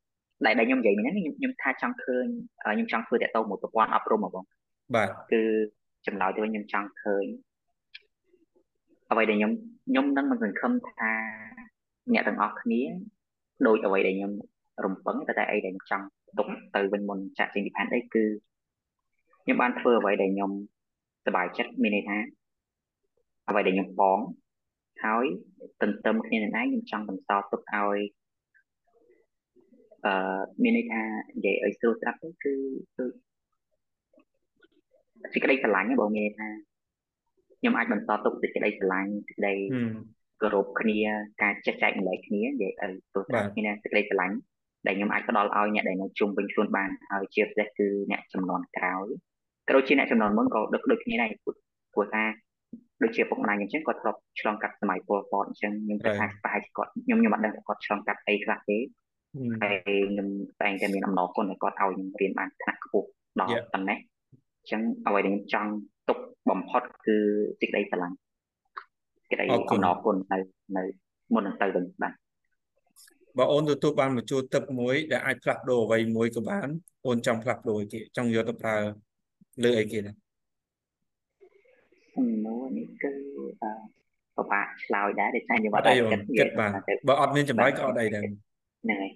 [0.45, 2.27] ដែលដែលខ្ញុំនិយាយមិញហ្នឹងខ្ញុំខ្ញុំថាចង់ឃើញ
[2.63, 4.45] ខ្ញុំចង់ធ្វើតទៅមួយប្រព័ន្ធអប់រំហ្មង
[4.95, 5.43] បាទគឺ
[6.07, 7.27] ចម្លើយទៅវិញខ្ញុំចង់ឃើញ
[9.11, 9.53] អ្វីដែលខ្ញុំ
[9.89, 11.13] ខ្ញុំនឹងមិនសង្ឃឹមថា
[12.13, 12.81] អ្នកទាំងអស់គ្នា
[13.67, 14.33] ដូចអ្វីដែលខ្ញុំ
[14.85, 16.07] រំពឹងតែតែអីដែលខ្ញុំចង់
[16.39, 18.25] ទុកទៅវិញមុនចាក់ចេញពីផែនដីគឺ
[19.43, 20.53] ខ្ញុំបានធ្វើអ្វីដែលខ្ញុំ
[21.27, 22.17] សប្បាយចិត្តមានន័យថា
[23.49, 24.19] អ្វីដែលខ្ញុំបង
[25.05, 25.25] ហើយ
[25.81, 27.99] ទន្ទឹមគ្នានឹងឯងខ្ញុំចង់បន្តទុកឲ្យ
[30.07, 31.03] អឺមានន័យថា
[31.37, 32.55] និយាយឲ្យស្រួលស្ដាប់ទៅគឺ
[32.97, 33.05] គឺ
[35.33, 36.49] សេចក្តីស្រឡាញ់បងមានន័យថា
[37.59, 39.55] ខ្ញុំអាចបន្តទុកសេចក្តីស្រឡាញ់សេចក្តី
[40.41, 40.99] គោរពគ្នា
[41.43, 44.37] ការចេះចែកម្លែកគ្នានិយាយឲ្យព្រោះថាគ្នាសេចក្តីស្រឡាញ់
[44.87, 49.07] ដែលខ្ញុំអាចផ្ដល់ឲ្យអ្នកដែលនៅជុំវិញខ្លួនបានហើយជាពិសេសគឺអ្នកចំនួនក្រោយ
[49.69, 52.23] ក៏ដូចជាអ្នកចំនួនមុនក៏ដឹកដូចគ្នាដែរព្រោះថា
[53.03, 58.79] ដូចជាពុកម្ដាយខ្ញុំអញ្ចឹងគាត់ធ្លាប់ឆ្លងកាត់សម័យពលពតអញ្ចឹងខ្ញុំគិតថាប្រហែលជាគាត់ខ្ញុំខ្ញុំអត់ដឹងថាគាត់ឆ្លងកាត់អីខ្លះទេ
[59.63, 59.75] ហើយ
[60.11, 60.29] ខ្ញុំ
[60.63, 63.09] តែងតែមានអំណរគុណដែលគាត់ឲ្យខ្ញុំរៀនបានថ្នាក់ខ្ពស់
[63.41, 65.71] ដល់ប៉ុណ្ណេះអញ្ចឹងអ្វីដែលខ្ញុំចង់
[66.09, 66.19] ទុក
[66.51, 67.17] បំផុតគឺ
[67.61, 68.17] សេចក្តីស្រឡាញ់
[69.29, 70.39] សេចក្តីអំណរគុណនៅ
[70.77, 70.83] នៅ
[71.35, 72.13] មុននឹងទៅវិញបាទ
[73.39, 76.69] បើអូនទទួលបានមកជួលទឹកមួយដែលអាចផ្លាស់ប្ដូរអ្វីមួយក៏បាន
[77.07, 78.77] អូនចង់ផ្លាស់ប្ដូរគេចង់យកទៅប្រើ
[79.65, 80.17] លើអីគេដែរ
[82.15, 83.13] សំណួរនេះគឺ
[84.37, 86.71] ពិបាកឆ្លើយដែរដោយសារខ្ញុំអត់គិតគិតបាន
[87.09, 89.11] បើអត់មានចម្លើយក៏អត់អីដែរហ្នឹងហើយ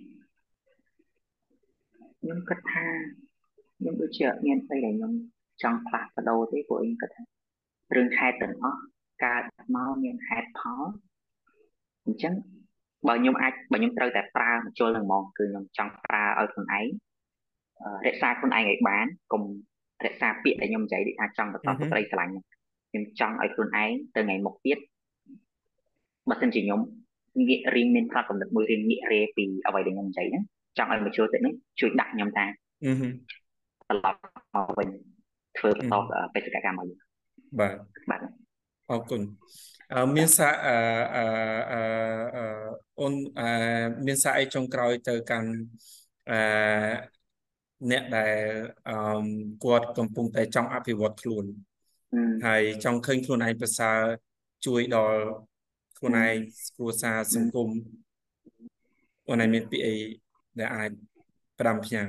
[2.20, 2.86] ខ្ញុំគិតថា
[3.78, 5.12] ខ្ញុំដូចជាមានអីដែលខ្ញុំ
[5.62, 7.22] ចង់ផ្លាស់ប្ដូរទេព្រោះខ្ញុំគិតថា
[7.96, 8.80] រឿងហេតុទាំងអស់
[9.24, 9.42] កើត
[9.74, 10.82] មកមានហេតុផល
[12.06, 12.34] អញ្ចឹង
[13.08, 16.86] បើខ្ញុំអាចបើខ្ញុំត្រូវតែប្រើមជុលនឹងហ្មងគឺខ្ញុំចង់ប្រើឲ្យខ្លួនឯង
[18.06, 19.42] រក្សាខ្លួនឯងឲ្យបានកុំ
[20.04, 22.32] រក្សាពាក្យដែលខ្ញុំនិយាយដូចថាចង់បន្តស្ត្រីស្រឡាញ់
[22.90, 24.78] ខ្ញុំចង់ឲ្យខ្លួនឯងទៅថ្ងៃមុខទៀត
[26.28, 26.80] បើមិនជាខ្ញុំ
[27.48, 30.44] ងាករៀងមានផ្នត់កំណត់មួយរៀងងាករេពីអ្វីដែលខ្ញុំនិយាយហ្នឹង
[30.78, 32.44] ចង់ឲ្យមកជួលទឹកនេះជួយដាក់ខ្ញុំថា
[33.88, 34.18] ត្រឡប់
[34.54, 34.88] មកវិញ
[35.60, 36.90] ធ្វើបន្តបេសកកម្មឲ្យ
[37.60, 37.74] បាទ
[38.10, 38.20] បាទ
[38.90, 39.22] អរគុណ
[39.94, 40.76] អឺមានសាអឺ
[41.16, 41.82] អឺ
[43.00, 43.48] អូនអឺ
[44.06, 45.50] មានសាអីចុងក្រោយទៅកាន់
[46.30, 47.20] អអឺ
[47.90, 48.36] អ្នកដែល
[48.88, 48.96] អឺ
[49.64, 51.44] គាត់កំពុងតែចង់អភិវឌ្ឍខ្លួន
[52.46, 53.98] ហើយចង់ឃើញខ្លួនឯងប្រសើរ
[54.66, 55.20] ជួយដល់
[55.98, 56.36] ខ្លួនឯង
[56.76, 57.68] គ្រួសារសង្គម
[59.28, 59.96] អូនឯងមានពាក្យអី
[60.58, 60.90] ដែលអាច
[61.58, 62.02] ផ្ដាំផ្ញើ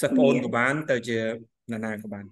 [0.00, 1.18] សិស្សប្អូនក៏បានទៅជា
[1.72, 2.24] ណានាក៏បាន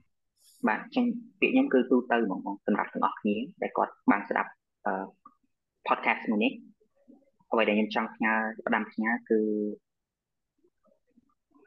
[0.69, 1.05] បាទអញ្ចឹង
[1.41, 4.51] ពាក្យខ្ញុំគឺទូទៅហ្មងសម្រាប់ទាំងអស់គ្នាដែលគាត់បានស្ដាប់
[4.87, 4.95] អឺ
[5.89, 6.53] podcast មួយនេះ
[7.53, 8.33] អ្វីដែលខ្ញុំចង់ផ្ញើ
[8.67, 9.39] ផ្ដាំផ្ញើគឺ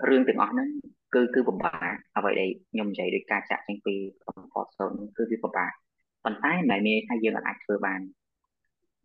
[0.09, 0.69] រឿងទាំងអស់ហ្នឹង
[1.15, 5.71] គឺគឺពិបាកអ្វីដែលខ្ញុំនិយាយដោយការចាក់ចេញពី comfort zone គឺវាពិបាក
[6.23, 8.01] ប៉ុន្តែមិនមែនថាយើងអាចធ្វើបាន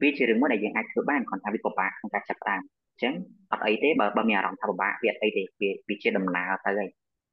[0.03, 3.15] វាជារឿងមួយដែលយើងអាចធ្វើបានគ្រាន់តែវាពិបាកក្នុងការចាប់ផ្ដើមអញ្ចឹង
[3.53, 6.89] អត់អីទេបើបើមានអារម្មណ៍ថាពិបាកវាអត់អីទេវាវាជាដំណើរទៅហើយ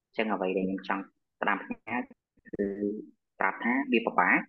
[0.08, 1.04] អញ្ចឹងអ្វីដែលខ្ញុំចង់
[1.44, 2.66] ផ្ដាំផ្ញើគឺ
[3.40, 4.40] ប្រាប់ថាវាពិបាក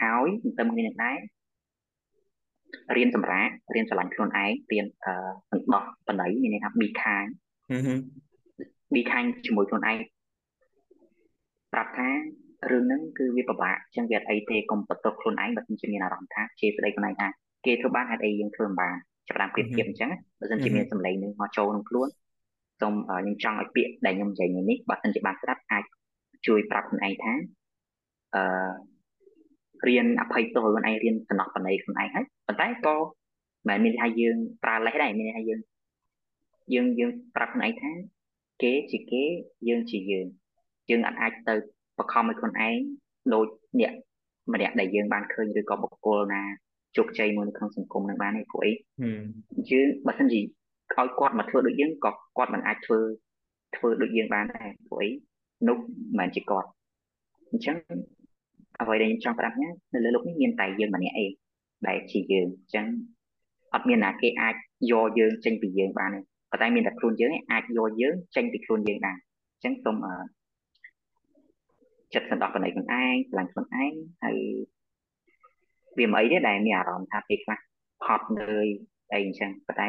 [0.00, 1.18] ហើយទន្ទឹមគ្នានឹងដែរ
[2.96, 5.12] រៀនសម្រាប់រៀនឆ្លាញ់ខ្លួនឯងរៀនអឺ
[5.50, 7.30] សន្តោសបណៃមានន័យថា be kind
[8.94, 9.98] be kind ជាមួយខ្លួនឯង
[11.72, 12.08] ប្រាប់ថា
[12.70, 17.28] រឿងហ្នឹងគឺវាពិបាកចឹងវាអត់អីទេកុំបន្ទោសខ្លួនឯងបើមិនជាមានអារម្មណ៍ថាជាស្ដីខ្លួនឯងថា
[17.66, 18.94] គេធ្វើបានហេតុអីយើងធ្វើមិនបាន
[19.28, 20.10] ចាប់តាមប្រៀបធៀបអញ្ចឹង
[20.40, 22.08] បើមិនជាមានសម្លេងនឹងមកចូលក្នុងខ្លួន
[22.80, 25.84] សូមខ្ញុំចង់ឲ្យពាក្យដែលខ្ញុំនិយាយនេះបើមិនជាបានស្ដាប់អាច
[26.46, 27.32] ជួយប្រាប់ខ្លួនឯងថា
[28.34, 28.70] អឺ
[29.88, 32.94] រៀនអភ័យទោសខ្លួនឯងរៀនសំណោះបណៃខ្លួនឯងហើយប៉ុន្តែក៏
[33.68, 35.60] មិនមានថាយើងប្រើលេសដែរមានថាយើង
[36.74, 37.90] យើងយើងប្រាប់ខ្លួនឯងថា
[38.62, 39.24] គេជាគេ
[39.68, 40.26] យើងជាយើង
[40.90, 41.54] យើងអាចទៅ
[41.98, 42.78] បខំឲ្យខ្លួនឯង
[43.34, 43.46] ដូច
[43.80, 43.92] អ្នក
[44.52, 46.42] ម្នាក់ដែលយើងបានឃើញឬក៏បុគ្គលណា
[46.96, 48.72] ជោគជ័យមួយនៅក្នុងសង្គមនឹងបានទេព្រោះអី
[49.70, 52.98] យើងបើមិនជាឲ្យគាត់មកធ្វើដូចយើងក៏គាត់មិនអាចធ្វើ
[53.76, 55.10] ធ្វើដូចយើងបានដែរព្រោះអី
[55.68, 56.68] នោះមិនមែនជាគាត់
[57.50, 57.76] អញ្ចឹង
[58.80, 61.30] អ្វីដែលខ្ញុំចង់ប្រាប់ណានៅលើលោកនេះមានតែយើងម្នាក់ឯង
[61.86, 62.86] ដែលជាយើងអញ្ចឹង
[63.74, 64.54] អត់មានណាគេអាច
[64.90, 69.16] យកយើងចេញពីយើងបានទេប៉ុន្តែមានតែខ្លួនយើងអាចយកយើងចេញពីខ្លួនយើងបាន
[69.52, 69.96] អញ្ចឹងសូម
[72.14, 73.92] ចិត្តសន្តោសកណ្ដីខ្លួនឯងស្រឡាញ់ខ្លួនឯង
[74.24, 74.36] ហើយ
[75.98, 77.58] វាមិនអីទេដែលមានអារម្មណ៍ថាពេលខ្លះ
[78.04, 78.66] ផត់នឿយ
[79.12, 79.86] អីអញ្ចឹងប៉ុន្តែ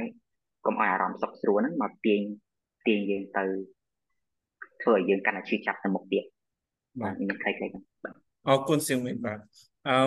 [0.65, 2.21] កុំឲ្យអារម្មណ៍សុខស្រួលហ្នឹងមកទាញ
[2.87, 3.45] ទាញយើងទៅ
[4.81, 6.23] ធ្វើឲ្យយើងកាន់តែឈឺចាប់ទៅមុខទៀត
[7.01, 8.13] បាទមានខ្លីៗបាទ
[8.47, 9.39] អរគុណសៀងមិញបាទ
[9.89, 9.97] អឺ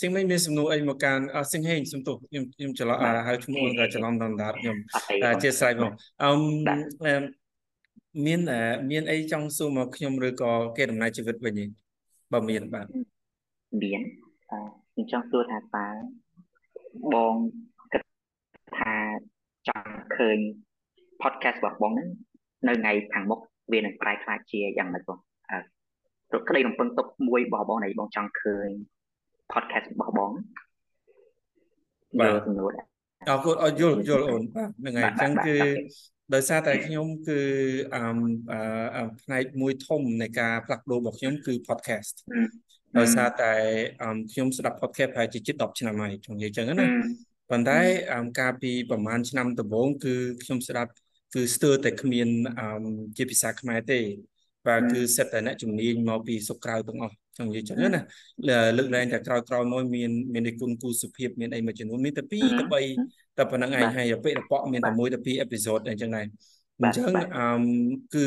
[0.00, 1.22] សៀងមិញមានសំណួរអីមកកាន់
[1.52, 4.76] សៀងហេងសំទោសខ្ញុំខ្ញុំច្រឡំហៅឈ្មោះក៏ច្រឡំដល់ដាតខ្ញុំ
[5.24, 5.92] អធិស្ឋានបង
[6.22, 6.30] អឺ
[8.26, 8.40] មាន
[8.90, 11.58] មានអីចង់សួរមកខ្ញុំឬក៏គេដំណើរជីវិតវិញ
[12.32, 12.86] បើមានបាទ
[13.82, 14.00] មាន
[14.92, 15.88] ខ្ញុំចង់សួរថាតើ
[17.14, 17.34] បង
[17.92, 18.02] គិត
[18.78, 18.94] ថា
[19.68, 20.38] ចង់ឃើញ
[21.22, 22.08] podcast របស់បងហ្នឹង
[22.68, 23.40] នៅថ្ងៃខាងមុខ
[23.72, 25.18] វានឹងប្រែក្លាយជាយ៉ាងម៉េចបង
[25.50, 28.68] អឺក្តីរំពឹងទុកមួយរបស់បងដែលបងចង់ឃើញ
[29.52, 30.32] podcast របស់បង
[32.20, 32.72] បាទសំណួរ
[33.28, 35.56] អរគុណអរយល់យល់អូនបាទហ្នឹងហើយអញ្ចឹងគឺ
[36.34, 37.40] ដោយសារតែខ្ញុំគឺ
[37.94, 42.14] អឺផ្នែកមួយធំនៃការផ្លាស់ប្ដូររបស់ខ្ញុំគឺ podcast
[42.98, 43.52] ដោយសារតែ
[44.32, 46.86] ខ្ញុំស្ដាប់ podcast ប្រហែលជាជិត10ឆ្នាំហើយខ្ញុំនិយាយចឹងណា
[47.50, 47.78] ប៉ុន្តែ
[48.40, 50.92] កាលពីប្រហែលឆ្នាំដំបូងគឺខ្ញុំស្ដាប់
[51.34, 52.28] គឺស្ទើរតែគ្មាន
[53.16, 54.00] ជាភាសាខ្មែរទេ
[54.66, 58.00] បាទគឺសិតតែអ្នកជំនាញមកពីសុខក្រៅទាំងអស់ខ្ញុំនិយាយចឹងណា
[58.76, 66.26] លើកលែងតែក្រោយក្រោយមកមានមានគុណគូសុភាពមានអីមួយចំនួនមានតែ2ទៅ3តែប៉ុណ្្នឹងឯងហើយអពេលបកមានតែមួយទៅពីរអេពីសូតអញ្ចឹងដែរ
[66.80, 67.46] អញ្ចឹងអឺ
[68.14, 68.24] គឺ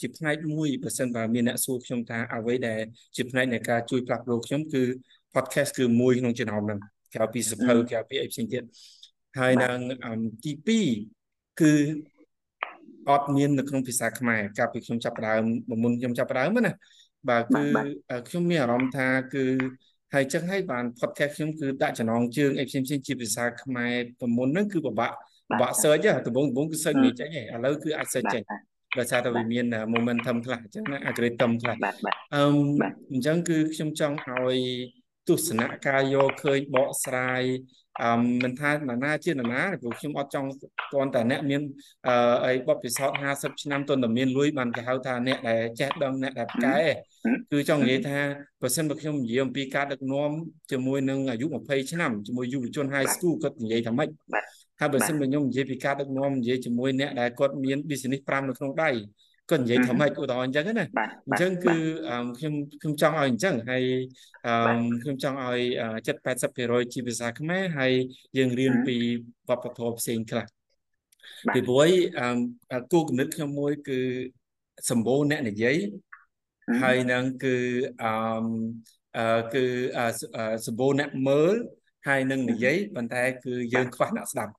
[0.00, 2.80] ជាផ្នែកមួយបើសិនបើមានអ្នកសួរខ្ញុំថាអ្វីដែល
[3.16, 4.82] ជាផ្នែកនៃការជួយផ្លាស់ប្ដូរខ្ញុំគឺ
[5.34, 6.80] podcast គឺមួយក្នុងចំណោមហ្នឹង
[7.14, 8.62] ក្រៅពីសភៅក្រៅពីអីផ្សេងទៀត
[9.38, 9.78] ហើយនឹង
[10.44, 10.52] ទី
[11.06, 11.72] 2គឺ
[13.08, 15.42] អត់មាននៅក្នុងភាសាខ្មែរកាលពីខ្ញុំចាប់ផ្ដើម
[15.82, 16.72] មុនខ្ញុំចាប់ផ្ដើមណា
[17.28, 17.62] បាទគឺ
[18.28, 19.44] ខ្ញុំមានអារម្មណ៍ថាគឺ
[20.14, 25.12] ហើយចឹងហើយបាន podcast ខ្ញុំគឺដាក់ចំណងជើងអីផ្សេងផ្សេងជាភាសាខ្មែរប្រមុនហ្នឹងគឺពិបាក
[25.50, 28.42] ពិបាក search ហ៎ដំបូងដំបូងគឺ search មិនចេញទេឥឡូវគឺអាច search ចេញ
[28.98, 31.76] ដោយសារតែវាមាន momentum ខ្លះអញ្ចឹងណា algorithm ខ្លះ
[32.34, 32.42] អឺ
[33.12, 34.58] អញ្ចឹងគឺខ្ញុំចង់ឲ្យ
[35.28, 37.42] ទស្សនៈការយកឃើញបកស្រាយ
[38.02, 38.10] អឺ
[38.42, 40.48] មិនថាណានាជាណានាព្រោះខ្ញុំអត់ចង់
[40.90, 41.62] គ្រាន់តែអ្នកមាន
[42.08, 46.78] អឺអីបបពិសោធន៍50ឆ្នាំទន្តែមានលុយបានគេហៅថាអ្នកដែលចេះដឹងអ្នកដែលផ្កែ
[47.52, 48.20] គឺចង់និយាយថា
[48.62, 50.30] បើសិនបើខ្ញុំនិយាយអំពីការដឹកនាំ
[50.70, 54.08] ជាមួយនឹងអាយុ20ឆ្នាំជាមួយយុវជន high school គាត់និយាយថាម៉េច
[54.80, 58.90] ហើយបើសិនបើខ្ញុំនិយាយពីការដឹកនាំនិយាយជាមួយអ្នកដែលគាត់មាន business 5នៅក្នុងដៃ
[59.50, 60.86] គាត់និយាយថាម៉េចឧទាហរណ៍អញ្ចឹងណា
[61.26, 61.74] អញ្ចឹងគឺ
[62.38, 63.84] ខ្ញុំខ្ញុំចង់ឲ្យអញ្ចឹងហើយ
[65.02, 65.60] ខ្ញុំចង់ឲ្យ
[66.06, 67.92] 70 80%ជាភាសាខ្មែរហើយ
[68.36, 68.96] យើងរៀនពី
[69.48, 70.46] វប្បធម៌ផ្សេងខ្លះ
[71.54, 71.88] ពីព្រោះ
[72.92, 74.00] គោលគំនិតខ្ញុំមួយគឺ
[74.90, 75.76] សម្បូរអ្នកនិយាយ
[76.82, 77.56] ហើយនឹងគឺ
[78.02, 79.64] អឺគឺ
[80.66, 81.54] សម្បូរអ្នកមើល
[82.08, 84.52] ហើយនឹងនិយាយប៉ុន្តែ គឺយើងខ្វះអ្នកស្ដាប់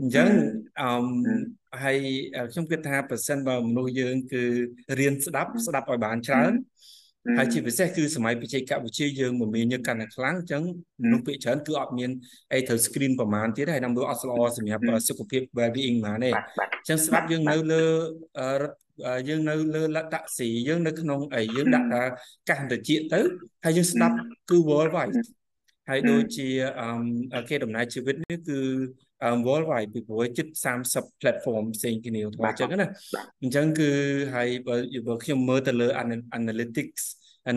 [0.00, 0.28] អញ្ចឹង
[0.80, 0.88] អឺ
[1.82, 1.98] ហើយ
[2.52, 4.42] ខ្ញុំគិតថាប្រសិនបើមនុស្សយើងគឺ
[4.98, 6.52] រៀនស្ដាប់ស្ដាប់ឲ្យបានច្រើន
[7.38, 10.62] ហើយជាពិសេសគឺសម័យបច្ចេកវិទ្យាយើងមមាញឹកកាន់តែខ្លាំងអញ្ចឹង
[11.02, 12.10] មនុស្សភាគច្រើនគឺអត់មាន
[12.52, 17.84] អីត្រូវ screen ប្រមាណទៀតហើយនាំទៅអត់ស្ល្អសម្រាប់សុខភាព well-being ណាទេអញ្ចឹងស្ដាប់យើងនៅលើ
[19.28, 22.02] យើងនៅលើលតាក់ស៊ីយើងនៅក្នុងអីយើងដាក់ថា
[22.48, 23.20] កាសត្រជាទៅ
[23.64, 24.16] ហើយយើងស្ដាប់
[24.50, 25.16] គឺ worldwide
[25.88, 26.48] ហើយដូចជា
[27.48, 28.58] គេដំណើរជីវិតនេះគឺ
[29.46, 30.46] worldwide ពីព្រោះជិត
[30.84, 32.88] 30 platform ផ្សេងគ្នាទៅអញ្ចឹងណា
[33.42, 33.90] អញ្ចឹងគឺ
[34.34, 35.88] ហើយបើខ្ញុំមើលទៅលើ
[36.38, 37.02] analytics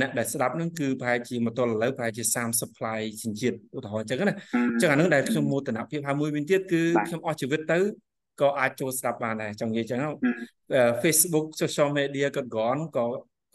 [0.01, 4.35] អ្នកដែលស្ដាប់ហ្នឹងគឺប្រហែលជាមកទល់ឥឡូវប្រហែលជា30 supply សញ្ជាតិឧទាហរណ៍អញ្ចឹងណា
[4.73, 7.79] អញ្ចឹងអានឹងដែលខ្ញុំមោទនភាពហើយមួយវិញទៀតគឺខ្ញុំអស់ជីវិតទៅ
[8.41, 9.99] ក៏អាចចូលស្ដាប់បានដែរចង់និយាយអញ្ចឹង
[11.03, 13.05] Facebook social media ក៏ gone ក៏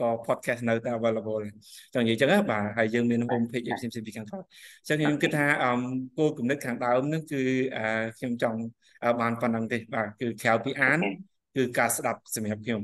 [0.01, 1.43] ក៏ podcast នៅតែ available
[1.95, 4.45] ចង់និយាយចឹងបាទហើយយើងមាន home page ផ្សេងៗពីខាងក្រោយ
[4.89, 5.81] ចឹងខ្ញុំគិតថាអម
[6.19, 7.43] គោលគំនិតខាងដើមហ្នឹងគឺ
[8.19, 8.59] ខ្ញុំចង់
[9.21, 10.99] បានប៉ុណ្្នឹងទេបាទគឺក្រៅពីអាន
[11.57, 12.81] គឺការស្ដាប់សម្រាប់ខ្ញុំ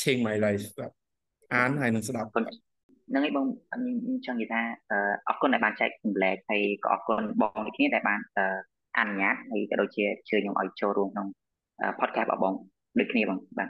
[0.00, 0.92] change my life បាទ
[1.54, 4.60] អានហើយនឹងស្ដាប់ហ្នឹងហើយបងខ្ញុំចង់និយាយថា
[5.28, 8.20] អរគុណដែលបានចែកចម្លែកហើយក៏អរគុណបងដូចគ្នាដែលបាន
[8.98, 11.28] អនុញ្ញាតហើយក៏ដូចជាជឿខ្ញុំឲ្យចូលរួមក្នុង
[11.98, 12.54] podcast របស់បង
[12.98, 13.68] ដូចគ្នាបងបាទ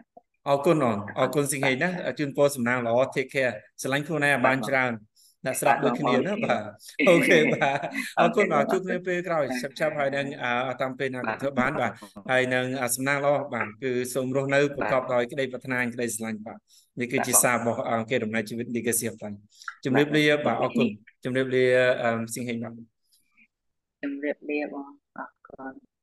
[0.49, 1.89] អរគុណអរអរគុណសិង្ហីណា
[2.19, 4.93] ជូនពរសំណាងល្អ take care ស្រឡាញ់ខ្លួនឯងឲ្យបានច្រើន
[5.47, 6.63] អ្នកស្រាប់ដូចគ្នាណាបាទ
[7.09, 7.79] អូខេបាទ
[8.21, 10.27] អរគុណបាទជួបគ្នាពេលក្រោយឆាប់ឆាប់ហើយនឹង
[10.81, 11.93] តាមពេលណាធ្វើបានបាទ
[12.31, 16.59] ហើយនឹងសំណាងល្អបាទគឺសូមរស់នៅប្រកបដោយក្តីប្រាថ្នាក្តីស្រឡាញ់បាទ
[17.01, 19.39] នេះគឺជាសាររបស់អង្គការដំណើរជីវិត Legacy of Life
[19.85, 20.87] ជំរាបលាបាទអរគុណ
[21.25, 21.65] ជំរាបលា
[22.35, 22.73] សិង្ហីបាទ
[24.03, 24.87] ជំរាបលាបង
[25.19, 25.98] អរគុណបាទ